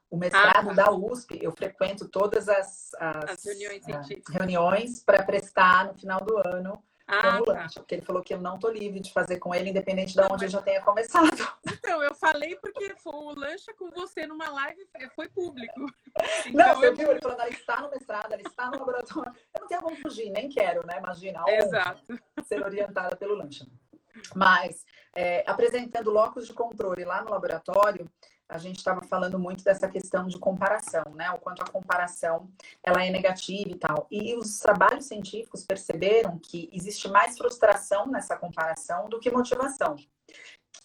O 0.09 0.17
mestrado 0.17 0.71
ah, 0.71 0.75
tá. 0.75 0.83
da 0.85 0.91
USP, 0.91 1.37
eu 1.39 1.51
frequento 1.51 2.07
todas 2.07 2.49
as, 2.49 2.95
as, 2.99 3.31
as 3.31 3.43
reuniões, 3.43 3.83
uh, 3.85 4.31
reuniões 4.31 5.03
para 5.03 5.21
prestar 5.21 5.85
no 5.85 5.93
final 5.93 6.19
do 6.21 6.37
ano 6.37 6.81
ah, 7.09 7.41
tá. 7.43 7.67
porque 7.73 7.95
ele 7.95 8.03
falou 8.03 8.21
que 8.21 8.33
eu 8.33 8.39
não 8.39 8.59
tô 8.59 8.69
livre 8.69 8.99
de 8.99 9.11
fazer 9.11 9.37
com 9.37 9.53
ele, 9.53 9.71
independente 9.71 10.13
de 10.13 10.21
onde 10.21 10.45
eu 10.45 10.49
já 10.49 10.61
tenha 10.61 10.81
começado. 10.81 11.27
Então, 11.65 12.03
eu 12.03 12.13
falei 12.13 12.55
porque 12.57 12.93
foi 12.97 13.13
o 13.13 13.33
lancha 13.33 13.73
com 13.73 13.89
você 13.89 14.27
numa 14.27 14.47
live 14.49 14.87
foi 15.15 15.27
público. 15.27 15.91
Então, 16.45 16.67
não, 16.67 16.75
você 16.75 16.87
eu... 16.87 16.95
viu? 16.95 17.11
Ele 17.11 17.19
ela 17.23 17.49
está 17.49 17.81
no 17.81 17.89
mestrado, 17.89 18.31
ela 18.31 18.41
está 18.41 18.69
no 18.69 18.79
laboratório. 18.79 19.33
Eu 19.55 19.61
não 19.61 19.67
tenho 19.67 19.81
como 19.81 19.95
fugir, 19.97 20.29
nem 20.29 20.49
quero, 20.49 20.85
né? 20.85 20.97
Imagina, 20.97 21.43
Exato. 21.47 22.19
ser 22.43 22.63
orientada 22.63 23.15
pelo 23.15 23.35
lancha. 23.35 23.65
Mas, 24.35 24.85
é, 25.15 25.43
apresentando 25.47 26.11
locos 26.11 26.45
de 26.45 26.53
controle 26.53 27.05
lá 27.05 27.23
no 27.23 27.31
laboratório, 27.31 28.09
a 28.49 28.57
gente 28.57 28.77
estava 28.77 29.01
falando 29.03 29.37
muito 29.37 29.63
dessa 29.63 29.87
questão 29.87 30.25
de 30.25 30.39
comparação, 30.39 31.03
né? 31.13 31.29
O 31.29 31.37
quanto 31.37 31.61
a 31.61 31.69
comparação 31.69 32.49
ela 32.83 33.05
é 33.05 33.11
negativa 33.11 33.69
e 33.69 33.75
tal. 33.75 34.07
E 34.09 34.35
os 34.35 34.57
trabalhos 34.57 35.05
científicos 35.05 35.63
perceberam 35.63 36.39
que 36.39 36.67
existe 36.73 37.07
mais 37.07 37.37
frustração 37.37 38.07
nessa 38.07 38.35
comparação 38.35 39.07
do 39.07 39.19
que 39.19 39.29
motivação. 39.29 39.95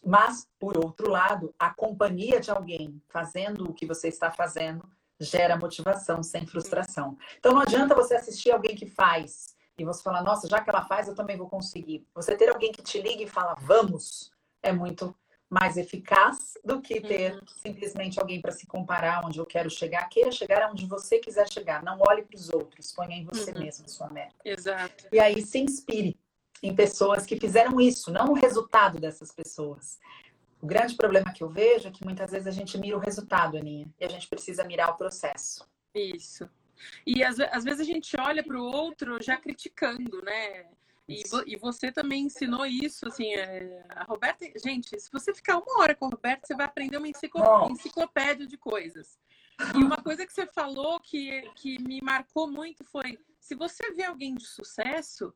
Mas, 0.05 0.47
por 0.61 0.77
outro 0.77 1.09
lado, 1.09 1.55
a 1.59 1.73
companhia 1.73 2.39
de 2.39 2.51
alguém 2.51 3.03
fazendo 3.09 3.71
o 3.71 3.73
que 3.73 3.87
você 3.87 4.09
está 4.09 4.31
fazendo 4.31 4.87
gera 5.19 5.57
motivação 5.57 6.23
sem 6.23 6.47
frustração. 6.47 7.17
Então 7.39 7.55
não 7.55 7.63
adianta 7.63 7.95
você 7.95 8.15
assistir 8.15 8.51
alguém 8.51 8.75
que 8.77 8.87
faz 8.87 9.55
e 9.79 9.85
você 9.85 10.03
falar, 10.03 10.23
nossa, 10.23 10.47
já 10.47 10.61
que 10.61 10.69
ela 10.69 10.85
faz, 10.85 11.09
eu 11.09 11.15
também 11.15 11.39
vou 11.39 11.49
conseguir. 11.49 12.07
Você 12.15 12.37
ter 12.37 12.51
alguém 12.51 12.71
que 12.71 12.83
te 12.83 13.01
liga 13.01 13.23
e 13.23 13.27
fala, 13.27 13.55
vamos, 13.55 14.31
é 14.63 14.71
muito 14.71 15.17
mais 15.49 15.77
eficaz 15.77 16.55
do 16.65 16.81
que 16.81 17.01
ter 17.01 17.35
uhum. 17.35 17.41
simplesmente 17.47 18.19
alguém 18.19 18.41
para 18.41 18.53
se 18.53 18.67
comparar 18.67 19.25
onde 19.25 19.39
eu 19.39 19.47
quero 19.47 19.71
chegar. 19.71 20.09
Queira 20.09 20.33
chegar 20.33 20.63
aonde 20.63 20.87
você 20.87 21.19
quiser 21.19 21.51
chegar. 21.53 21.83
Não 21.83 21.99
olhe 22.01 22.23
para 22.23 22.37
os 22.37 22.51
outros, 22.51 22.93
ponha 22.93 23.17
em 23.17 23.25
você 23.25 23.53
uhum. 23.53 23.61
mesmo 23.61 23.85
a 23.85 23.89
sua 23.89 24.11
meta. 24.11 24.35
Exato. 24.45 25.07
E 25.13 25.19
aí 25.19 25.43
se 25.43 25.59
inspire 25.59 26.17
em 26.63 26.75
pessoas 26.75 27.27
que 27.27 27.39
fizeram 27.39 27.81
isso, 27.81 28.11
não 28.11 28.31
o 28.31 28.35
resultado 28.35 28.99
dessas 28.99 29.31
pessoas. 29.31 29.99
O 30.61 30.67
grande 30.67 30.95
problema 30.97 31.31
que 31.33 31.45
eu 31.45 31.49
vejo 31.49 31.89
é 31.89 31.91
que 31.91 32.05
muitas 32.05 32.31
vezes 32.31 32.47
a 32.47 32.51
gente 32.51 32.79
mira 32.79 32.97
o 32.97 33.01
resultado, 33.01 33.59
Aninha, 33.59 33.87
e 34.01 34.05
a 34.05 34.09
gente 34.09 34.27
precisa 34.27 34.65
mirar 34.65 34.91
o 34.91 34.97
processo. 34.97 35.69
Isso. 35.95 36.49
E 37.07 37.23
às, 37.23 37.39
às 37.39 37.65
vezes 37.65 37.81
a 37.81 37.85
gente 37.85 38.17
olha 38.19 38.43
para 38.43 38.59
o 38.59 38.65
outro 38.65 39.23
já 39.23 39.37
criticando, 39.37 40.23
né? 40.23 40.67
E, 41.07 41.23
e, 41.47 41.57
você 41.57 41.93
também 41.93 42.25
ensinou 42.25 42.65
isso, 42.65 43.07
assim, 43.07 43.35
é, 43.35 43.85
a 43.91 44.05
Roberta, 44.05 44.47
gente, 44.59 44.99
se 44.99 45.13
você 45.13 45.35
ficar 45.35 45.59
uma 45.59 45.81
hora 45.81 45.95
com 45.95 46.07
a 46.07 46.09
Roberta, 46.09 46.47
você 46.47 46.55
vai 46.55 46.65
aprender 46.65 46.97
uma 46.97 47.09
enciclopédia 47.09 48.47
de 48.47 48.57
coisas. 48.57 49.19
E 49.75 49.85
uma 49.85 49.99
coisa 49.99 50.27
que 50.27 50.33
você 50.33 50.47
falou 50.47 50.99
que, 51.01 51.43
que 51.57 51.79
me 51.83 52.01
marcou 52.01 52.51
muito 52.51 52.83
foi: 52.85 53.19
se 53.39 53.55
você 53.55 53.93
vê 53.93 54.05
alguém 54.05 54.35
de 54.35 54.47
sucesso, 54.47 55.33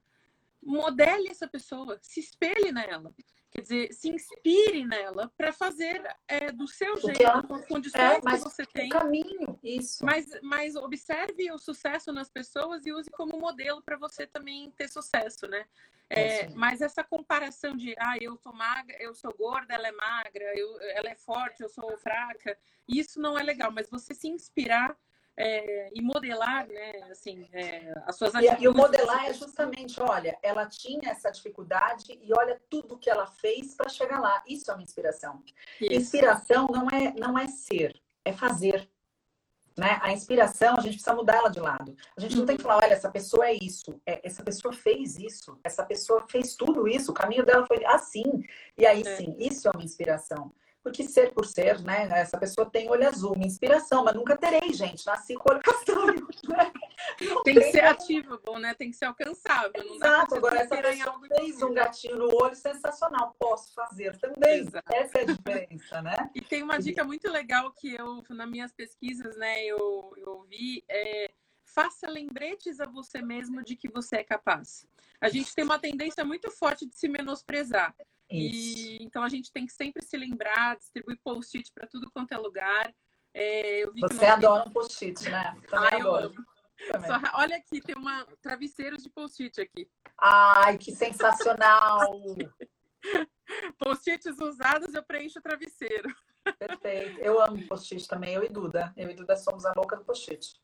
modele 0.62 1.28
essa 1.28 1.46
pessoa, 1.46 1.98
se 2.02 2.20
espelhe 2.20 2.72
nela. 2.72 3.14
Quer 3.50 3.62
dizer, 3.62 3.92
se 3.94 4.10
inspire 4.10 4.84
nela 4.84 5.32
para 5.36 5.52
fazer 5.52 6.02
é, 6.26 6.52
do 6.52 6.68
seu 6.68 6.96
jeito, 6.98 7.22
ela, 7.22 7.42
com 7.42 7.54
as 7.54 7.66
condições 7.66 8.02
é, 8.02 8.20
que 8.20 8.36
você 8.36 8.66
tem. 8.66 8.90
caminho, 8.90 9.58
isso. 9.62 10.04
Mas, 10.04 10.26
mas 10.42 10.76
observe 10.76 11.50
o 11.50 11.58
sucesso 11.58 12.12
nas 12.12 12.28
pessoas 12.28 12.84
e 12.84 12.92
use 12.92 13.10
como 13.10 13.38
modelo 13.38 13.82
para 13.82 13.96
você 13.96 14.26
também 14.26 14.70
ter 14.72 14.88
sucesso, 14.88 15.46
né? 15.46 15.64
É, 16.10 16.40
é 16.40 16.48
mas 16.50 16.82
essa 16.82 17.02
comparação 17.02 17.74
de, 17.74 17.94
ah, 17.98 18.18
eu 18.20 18.36
sou 18.36 18.52
magra, 18.52 18.96
eu 19.00 19.14
sou 19.14 19.34
gorda, 19.34 19.74
ela 19.74 19.88
é 19.88 19.92
magra, 19.92 20.52
eu, 20.54 20.80
ela 20.80 21.08
é 21.08 21.14
forte, 21.14 21.62
eu 21.62 21.68
sou 21.70 21.96
fraca, 21.96 22.56
isso 22.86 23.18
não 23.18 23.38
é 23.38 23.42
legal. 23.42 23.72
Mas 23.72 23.88
você 23.88 24.14
se 24.14 24.28
inspirar 24.28 24.94
é, 25.38 25.90
e 25.94 26.02
modelar, 26.02 26.66
né, 26.66 26.92
assim, 27.10 27.48
é, 27.52 27.92
as 28.04 28.16
suas 28.16 28.34
atitudes. 28.34 28.60
E, 28.60 28.64
e 28.64 28.68
o 28.68 28.74
modelar 28.74 29.26
é 29.26 29.32
justamente, 29.32 30.00
olha, 30.00 30.36
ela 30.42 30.66
tinha 30.66 31.10
essa 31.10 31.30
dificuldade 31.30 32.18
e 32.20 32.32
olha 32.36 32.60
tudo 32.68 32.98
que 32.98 33.08
ela 33.08 33.26
fez 33.26 33.74
para 33.74 33.88
chegar 33.88 34.20
lá. 34.20 34.42
Isso 34.48 34.68
é 34.70 34.74
uma 34.74 34.82
inspiração. 34.82 35.42
Isso. 35.80 35.92
Inspiração 35.92 36.66
não 36.66 36.88
é, 36.88 37.14
não 37.16 37.38
é 37.38 37.46
ser, 37.46 37.94
é 38.24 38.32
fazer. 38.32 38.90
Né? 39.76 39.96
A 40.02 40.12
inspiração, 40.12 40.74
a 40.76 40.80
gente 40.80 40.94
precisa 40.94 41.14
mudar 41.14 41.36
ela 41.36 41.50
de 41.50 41.60
lado. 41.60 41.96
A 42.16 42.20
gente 42.20 42.36
não 42.36 42.44
tem 42.44 42.56
que 42.56 42.62
falar, 42.64 42.82
olha, 42.82 42.94
essa 42.94 43.08
pessoa 43.08 43.46
é 43.46 43.54
isso, 43.54 44.00
é, 44.04 44.20
essa 44.26 44.42
pessoa 44.42 44.74
fez 44.74 45.16
isso, 45.16 45.56
essa 45.62 45.86
pessoa 45.86 46.26
fez 46.28 46.56
tudo 46.56 46.88
isso, 46.88 47.12
o 47.12 47.14
caminho 47.14 47.46
dela 47.46 47.64
foi 47.64 47.84
assim. 47.84 48.42
E 48.76 48.84
aí 48.84 49.02
é. 49.02 49.16
sim, 49.16 49.36
isso 49.38 49.68
é 49.68 49.70
uma 49.72 49.84
inspiração. 49.84 50.52
Porque 50.88 51.04
ser 51.04 51.32
por 51.34 51.44
ser, 51.44 51.82
né? 51.82 52.08
Essa 52.12 52.38
pessoa 52.38 52.68
tem 52.68 52.88
olho 52.88 53.06
azul, 53.06 53.34
uma 53.34 53.44
inspiração, 53.44 54.04
mas 54.04 54.14
nunca 54.14 54.36
terei, 54.38 54.72
gente. 54.72 55.04
Nasci 55.04 55.34
com 55.34 55.52
olho 55.52 55.60
castanho. 55.62 56.26
Né? 56.48 56.72
Tem 57.44 57.54
que 57.54 57.70
ser 57.70 57.84
ativo, 57.84 58.40
bom, 58.42 58.58
né? 58.58 58.72
Tem 58.72 58.90
que 58.90 58.96
ser 58.96 59.04
alcançável. 59.04 59.72
Exato. 59.74 60.36
Agora, 60.36 60.60
essa 60.60 60.76
pessoa 60.80 61.20
fez 61.36 61.62
um 61.62 61.74
gatinho 61.74 62.16
no 62.16 62.34
olho 62.42 62.56
sensacional. 62.56 63.36
Posso 63.38 63.74
fazer 63.74 64.16
também. 64.18 64.60
Exato. 64.60 64.94
Essa 64.94 65.18
é 65.18 65.22
a 65.22 65.26
diferença, 65.26 66.02
né? 66.02 66.16
E 66.34 66.40
tem 66.40 66.62
uma 66.62 66.78
dica 66.78 67.04
muito 67.04 67.30
legal 67.30 67.70
que 67.72 67.94
eu, 67.94 68.24
nas 68.30 68.48
minhas 68.48 68.72
pesquisas, 68.72 69.36
né, 69.36 69.64
eu, 69.64 70.12
eu 70.16 70.42
vi. 70.48 70.84
É, 70.88 71.30
faça 71.64 72.08
lembretes 72.08 72.80
a 72.80 72.86
você 72.86 73.20
mesmo 73.20 73.62
de 73.62 73.76
que 73.76 73.88
você 73.88 74.16
é 74.16 74.24
capaz. 74.24 74.86
A 75.20 75.28
gente 75.28 75.54
tem 75.54 75.64
uma 75.64 75.78
tendência 75.78 76.24
muito 76.24 76.50
forte 76.50 76.86
de 76.86 76.96
se 76.96 77.08
menosprezar. 77.08 77.94
E, 78.30 78.98
então 79.02 79.22
a 79.22 79.28
gente 79.28 79.50
tem 79.52 79.66
que 79.66 79.72
sempre 79.72 80.04
se 80.04 80.16
lembrar, 80.16 80.76
distribuir 80.76 81.18
post-it 81.24 81.70
para 81.74 81.86
tudo 81.86 82.10
quanto 82.10 82.32
é 82.32 82.36
lugar. 82.36 82.94
É, 83.34 83.84
Você 84.00 84.26
adora 84.26 84.68
um 84.68 84.72
post-it, 84.72 85.28
né? 85.28 85.56
Também 85.68 85.88
ah, 85.92 85.98
eu 85.98 86.14
amo. 86.14 86.34
Só, 87.06 87.38
olha 87.40 87.56
aqui, 87.56 87.80
tem 87.80 87.96
uma 87.96 88.26
travesseiros 88.40 89.02
de 89.02 89.10
post-it 89.10 89.60
aqui. 89.60 89.88
Ai, 90.18 90.78
que 90.78 90.92
sensacional! 90.92 92.12
Post-its 93.78 94.38
usados, 94.40 94.94
eu 94.94 95.02
preencho 95.02 95.38
o 95.38 95.42
travesseiro. 95.42 96.14
Perfeito. 96.58 97.18
Eu 97.20 97.40
amo 97.40 97.66
post-it 97.66 98.06
também, 98.06 98.34
eu 98.34 98.44
e 98.44 98.48
Duda. 98.48 98.92
Eu 98.96 99.10
e 99.10 99.14
Duda 99.14 99.36
somos 99.36 99.64
a 99.64 99.72
louca 99.76 99.96
do 99.96 100.04
post-it. 100.04 100.54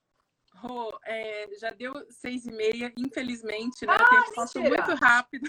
Rô, 0.57 0.98
é, 1.05 1.48
já 1.59 1.70
deu 1.70 1.92
seis 2.11 2.46
e 2.46 2.53
meia, 2.53 2.92
infelizmente, 2.96 3.85
né? 3.87 3.96
Ah, 3.98 4.05
o 4.05 4.09
tempo 4.09 4.35
passou 4.35 4.62
muito 4.62 4.94
rápido. 4.94 5.48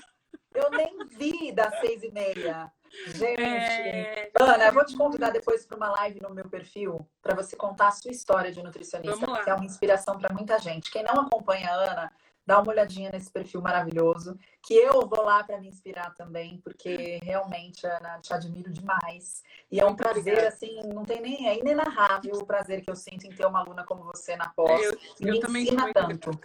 Eu 0.56 0.72
nem 0.72 1.06
vi 1.08 1.52
das 1.52 1.80
seis 1.80 2.02
e 2.04 2.12
meia. 2.12 2.72
Gente, 3.08 3.42
é... 3.42 4.32
Ana, 4.40 4.68
eu 4.68 4.74
vou 4.74 4.86
te 4.86 4.96
convidar 4.96 5.30
depois 5.30 5.66
para 5.66 5.76
uma 5.76 5.90
live 5.92 6.22
no 6.22 6.34
meu 6.34 6.48
perfil 6.48 7.06
para 7.22 7.36
você 7.36 7.56
contar 7.56 7.90
a 7.90 7.92
sua 7.92 8.12
história 8.12 8.52
de 8.52 8.64
nutricionista, 8.64 9.44
que 9.44 9.50
é 9.50 9.54
uma 9.54 9.66
inspiração 9.66 10.18
para 10.18 10.34
muita 10.34 10.58
gente. 10.60 10.90
Quem 10.90 11.04
não 11.04 11.22
acompanha 11.22 11.70
a 11.72 11.74
Ana, 11.74 12.12
dá 12.46 12.60
uma 12.60 12.72
olhadinha 12.72 13.10
nesse 13.12 13.30
perfil 13.30 13.62
maravilhoso, 13.62 14.38
que 14.62 14.76
eu 14.76 15.06
vou 15.08 15.24
lá 15.24 15.44
para 15.44 15.60
me 15.60 15.68
inspirar 15.68 16.14
também, 16.14 16.62
porque 16.64 17.20
realmente, 17.24 17.86
Ana, 17.86 18.20
te 18.22 18.34
admiro 18.34 18.72
demais. 18.72 19.44
E 19.72 19.80
é 19.80 19.86
um 19.86 19.96
prazer, 19.96 20.46
assim, 20.48 20.82
não 20.94 21.04
tem 21.04 21.22
nem, 21.22 21.48
é 21.48 21.58
inenarrável 21.58 22.36
o 22.36 22.46
prazer 22.46 22.82
que 22.82 22.90
eu 22.90 22.96
sinto 22.96 23.26
em 23.26 23.32
ter 23.32 23.46
uma 23.46 23.60
aluna 23.60 23.84
como 23.84 24.04
você 24.04 24.36
na 24.36 24.50
pós. 24.50 24.82
Eu, 24.82 24.98
eu 25.20 25.50
me 25.50 25.64
ensina 25.64 25.92
tanto. 25.94 26.40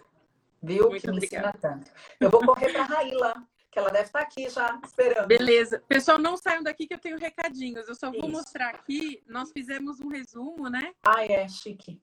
Viu? 0.62 0.90
Muito 0.90 1.02
que 1.02 1.10
me 1.10 1.16
obrigada. 1.16 1.48
ensina 1.48 1.58
tanto. 1.60 1.90
Eu 2.18 2.30
vou 2.30 2.44
correr 2.44 2.72
para 2.72 2.82
a 2.82 2.86
Raíla, 2.86 3.34
que 3.70 3.78
ela 3.78 3.90
deve 3.90 4.06
estar 4.06 4.20
aqui 4.20 4.48
já 4.48 4.80
esperando. 4.84 5.28
Beleza. 5.28 5.82
Pessoal, 5.86 6.18
não 6.18 6.36
saiam 6.36 6.62
daqui 6.62 6.86
que 6.86 6.94
eu 6.94 6.98
tenho 6.98 7.18
recadinhos. 7.18 7.88
Eu 7.88 7.94
só 7.94 8.10
vou 8.10 8.20
Isso. 8.20 8.30
mostrar 8.30 8.70
aqui. 8.70 9.22
Nós 9.26 9.52
fizemos 9.52 10.00
um 10.00 10.08
resumo, 10.08 10.68
né? 10.68 10.92
Ah, 11.06 11.24
é, 11.24 11.48
chique. 11.48 12.00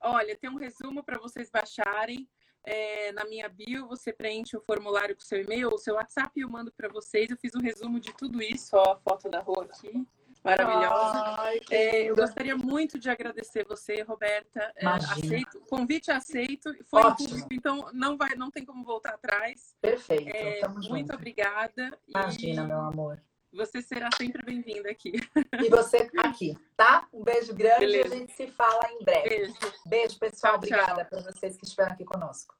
Olha, 0.00 0.34
tem 0.36 0.48
um 0.48 0.56
resumo 0.56 1.04
para 1.04 1.18
vocês 1.18 1.50
baixarem. 1.50 2.26
É, 2.64 3.12
na 3.12 3.24
minha 3.24 3.48
bio, 3.48 3.86
você 3.86 4.12
preenche 4.12 4.56
o 4.56 4.60
formulário 4.60 5.14
com 5.14 5.22
seu 5.22 5.40
e-mail 5.40 5.70
ou 5.70 5.78
seu 5.78 5.94
WhatsApp 5.94 6.30
e 6.36 6.42
eu 6.42 6.48
mando 6.48 6.72
para 6.72 6.88
vocês. 6.88 7.30
Eu 7.30 7.36
fiz 7.36 7.54
um 7.54 7.60
resumo 7.60 8.00
de 8.00 8.12
tudo 8.14 8.42
isso, 8.42 8.76
ó, 8.76 8.92
a 8.92 8.98
foto 8.98 9.28
da 9.28 9.40
rua 9.40 9.64
aqui, 9.64 10.06
maravilhosa. 10.42 11.36
Ai, 11.38 11.60
é, 11.70 12.10
eu 12.10 12.16
gostaria 12.16 12.56
muito 12.56 12.98
de 12.98 13.10
agradecer 13.10 13.64
você, 13.66 14.02
Roberta. 14.02 14.72
É, 14.76 14.86
aceito, 14.86 15.60
convite 15.68 16.10
aceito, 16.10 16.72
foi 16.84 17.02
Ótimo. 17.02 17.28
público, 17.28 17.48
então 17.52 17.90
não 17.92 18.16
vai, 18.16 18.34
não 18.34 18.50
tem 18.50 18.64
como 18.64 18.84
voltar 18.84 19.14
atrás. 19.14 19.74
Perfeito. 19.80 20.28
É, 20.34 20.66
muito 20.68 20.86
junto. 20.86 21.14
obrigada. 21.14 21.98
Imagina, 22.08 22.62
e... 22.62 22.66
meu 22.66 22.80
amor. 22.80 23.22
Você 23.52 23.82
será 23.82 24.08
sempre 24.16 24.42
bem-vinda 24.44 24.90
aqui. 24.90 25.12
E 25.60 25.68
você 25.68 26.08
aqui, 26.18 26.56
tá? 26.76 27.08
Um 27.12 27.24
beijo 27.24 27.52
grande 27.52 27.80
Beleza. 27.80 28.08
e 28.08 28.12
a 28.12 28.18
gente 28.18 28.32
se 28.32 28.46
fala 28.52 28.80
em 28.92 29.02
breve. 29.02 29.28
Beijo, 29.28 29.54
beijo 29.86 30.18
pessoal. 30.18 30.52
Tchau, 30.52 30.58
Obrigada 30.58 31.04
para 31.04 31.20
vocês 31.20 31.56
que 31.56 31.64
estiveram 31.64 31.92
aqui 31.92 32.04
conosco. 32.04 32.56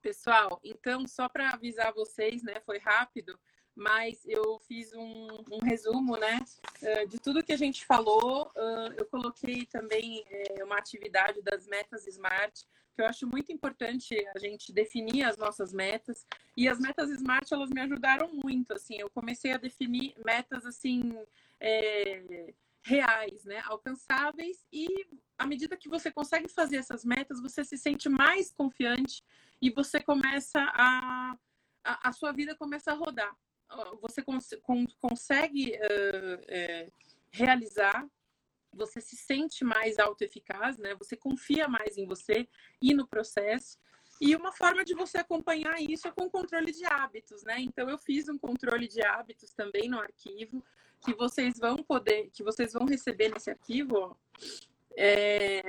Pessoal, 0.00 0.60
então, 0.64 1.06
só 1.06 1.28
para 1.28 1.50
avisar 1.50 1.94
vocês, 1.94 2.42
né? 2.42 2.60
Foi 2.66 2.78
rápido, 2.78 3.38
mas 3.74 4.20
eu 4.26 4.58
fiz 4.60 4.92
um, 4.94 5.28
um 5.50 5.58
resumo, 5.62 6.16
né? 6.16 6.40
De 7.08 7.18
tudo 7.18 7.42
que 7.42 7.52
a 7.52 7.56
gente 7.56 7.84
falou. 7.86 8.50
Eu 8.96 9.06
coloquei 9.06 9.66
também 9.66 10.24
é, 10.28 10.62
uma 10.64 10.76
atividade 10.76 11.40
das 11.42 11.66
metas 11.66 12.06
SMART 12.06 12.64
que 12.94 13.00
eu 13.00 13.06
acho 13.06 13.26
muito 13.26 13.50
importante 13.50 14.14
a 14.34 14.38
gente 14.38 14.72
definir 14.72 15.24
as 15.24 15.38
nossas 15.38 15.72
metas. 15.72 16.26
E 16.56 16.68
as 16.68 16.78
metas 16.78 17.10
SMART, 17.10 17.50
elas 17.50 17.70
me 17.70 17.80
ajudaram 17.80 18.30
muito, 18.32 18.74
assim. 18.74 18.96
Eu 18.98 19.08
comecei 19.10 19.52
a 19.52 19.56
definir 19.56 20.14
metas, 20.24 20.66
assim, 20.66 21.18
é, 21.58 22.52
reais, 22.82 23.44
né? 23.44 23.62
Alcançáveis. 23.64 24.66
E 24.70 24.86
à 25.38 25.46
medida 25.46 25.76
que 25.76 25.88
você 25.88 26.10
consegue 26.10 26.48
fazer 26.48 26.76
essas 26.76 27.04
metas, 27.04 27.40
você 27.40 27.64
se 27.64 27.78
sente 27.78 28.08
mais 28.08 28.52
confiante 28.52 29.22
e 29.60 29.70
você 29.70 30.00
começa 30.00 30.60
a... 30.74 31.36
A, 31.84 32.10
a 32.10 32.12
sua 32.12 32.30
vida 32.30 32.54
começa 32.54 32.92
a 32.92 32.94
rodar. 32.94 33.36
Você 34.00 34.22
cons 34.22 34.54
consegue 35.00 35.72
uh, 35.72 36.86
uh, 36.86 36.92
realizar 37.30 38.06
você 38.74 39.00
se 39.00 39.16
sente 39.16 39.64
mais 39.64 39.98
autoeficaz, 39.98 40.78
né? 40.78 40.94
Você 40.94 41.16
confia 41.16 41.68
mais 41.68 41.98
em 41.98 42.06
você 42.06 42.48
e 42.80 42.94
no 42.94 43.06
processo. 43.06 43.78
E 44.20 44.34
uma 44.36 44.52
forma 44.52 44.84
de 44.84 44.94
você 44.94 45.18
acompanhar 45.18 45.80
isso 45.80 46.08
é 46.08 46.10
com 46.10 46.30
controle 46.30 46.72
de 46.72 46.84
hábitos, 46.86 47.42
né? 47.42 47.60
Então 47.60 47.88
eu 47.90 47.98
fiz 47.98 48.28
um 48.28 48.38
controle 48.38 48.88
de 48.88 49.04
hábitos 49.04 49.52
também 49.52 49.88
no 49.88 49.98
arquivo 49.98 50.64
que 51.04 51.12
vocês 51.14 51.58
vão 51.58 51.76
poder, 51.78 52.30
que 52.32 52.42
vocês 52.42 52.72
vão 52.72 52.86
receber 52.86 53.30
nesse 53.30 53.50
arquivo. 53.50 53.96
Ó. 53.96 54.14
É, 54.96 55.62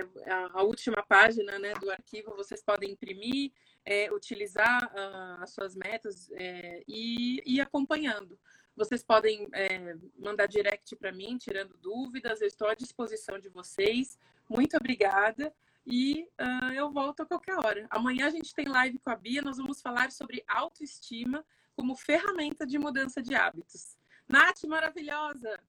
a, 0.54 0.62
última 0.64 1.02
página 1.02 1.58
né, 1.58 1.74
do 1.76 1.90
arquivo 1.90 2.36
vocês 2.36 2.62
podem 2.62 2.92
imprimir, 2.92 3.52
é, 3.86 4.12
utilizar 4.12 4.86
uh, 4.86 5.44
as 5.44 5.52
suas 5.52 5.76
metas 5.76 6.30
é, 6.34 6.84
e 6.88 7.42
ir 7.46 7.62
acompanhando. 7.62 8.40
Vocês 8.76 9.04
podem 9.04 9.48
é, 9.54 9.96
mandar 10.18 10.48
direct 10.48 10.96
para 10.96 11.12
mim, 11.12 11.38
tirando 11.38 11.78
dúvidas. 11.78 12.42
Eu 12.42 12.48
estou 12.48 12.68
à 12.68 12.74
disposição 12.74 13.38
de 13.38 13.50
vocês. 13.50 14.18
Muito 14.50 14.76
obrigada. 14.78 15.54
E 15.86 16.28
uh, 16.40 16.74
eu 16.74 16.92
volto 16.92 17.22
a 17.22 17.26
qualquer 17.26 17.58
hora. 17.58 17.86
Amanhã 17.90 18.28
a 18.28 18.32
gente 18.32 18.54
tem 18.56 18.68
live 18.68 18.98
com 19.00 19.10
a 19.10 19.16
Bia. 19.16 19.42
Nós 19.42 19.58
vamos 19.58 19.82
falar 19.82 20.12
sobre 20.12 20.44
autoestima 20.48 21.46
como 21.76 21.96
ferramenta 21.96 22.66
de 22.66 22.80
mudança 22.80 23.22
de 23.22 23.36
hábitos. 23.36 23.98
Nath, 24.28 24.64
maravilhosa! 24.64 25.60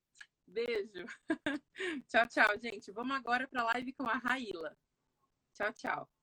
Beijo. 0.46 1.04
tchau, 2.08 2.28
tchau, 2.28 2.58
gente. 2.58 2.92
Vamos 2.92 3.16
agora 3.16 3.48
para 3.48 3.62
a 3.62 3.64
live 3.64 3.92
com 3.92 4.06
a 4.06 4.14
Raíla. 4.14 4.76
Tchau, 5.52 5.72
tchau. 5.72 6.13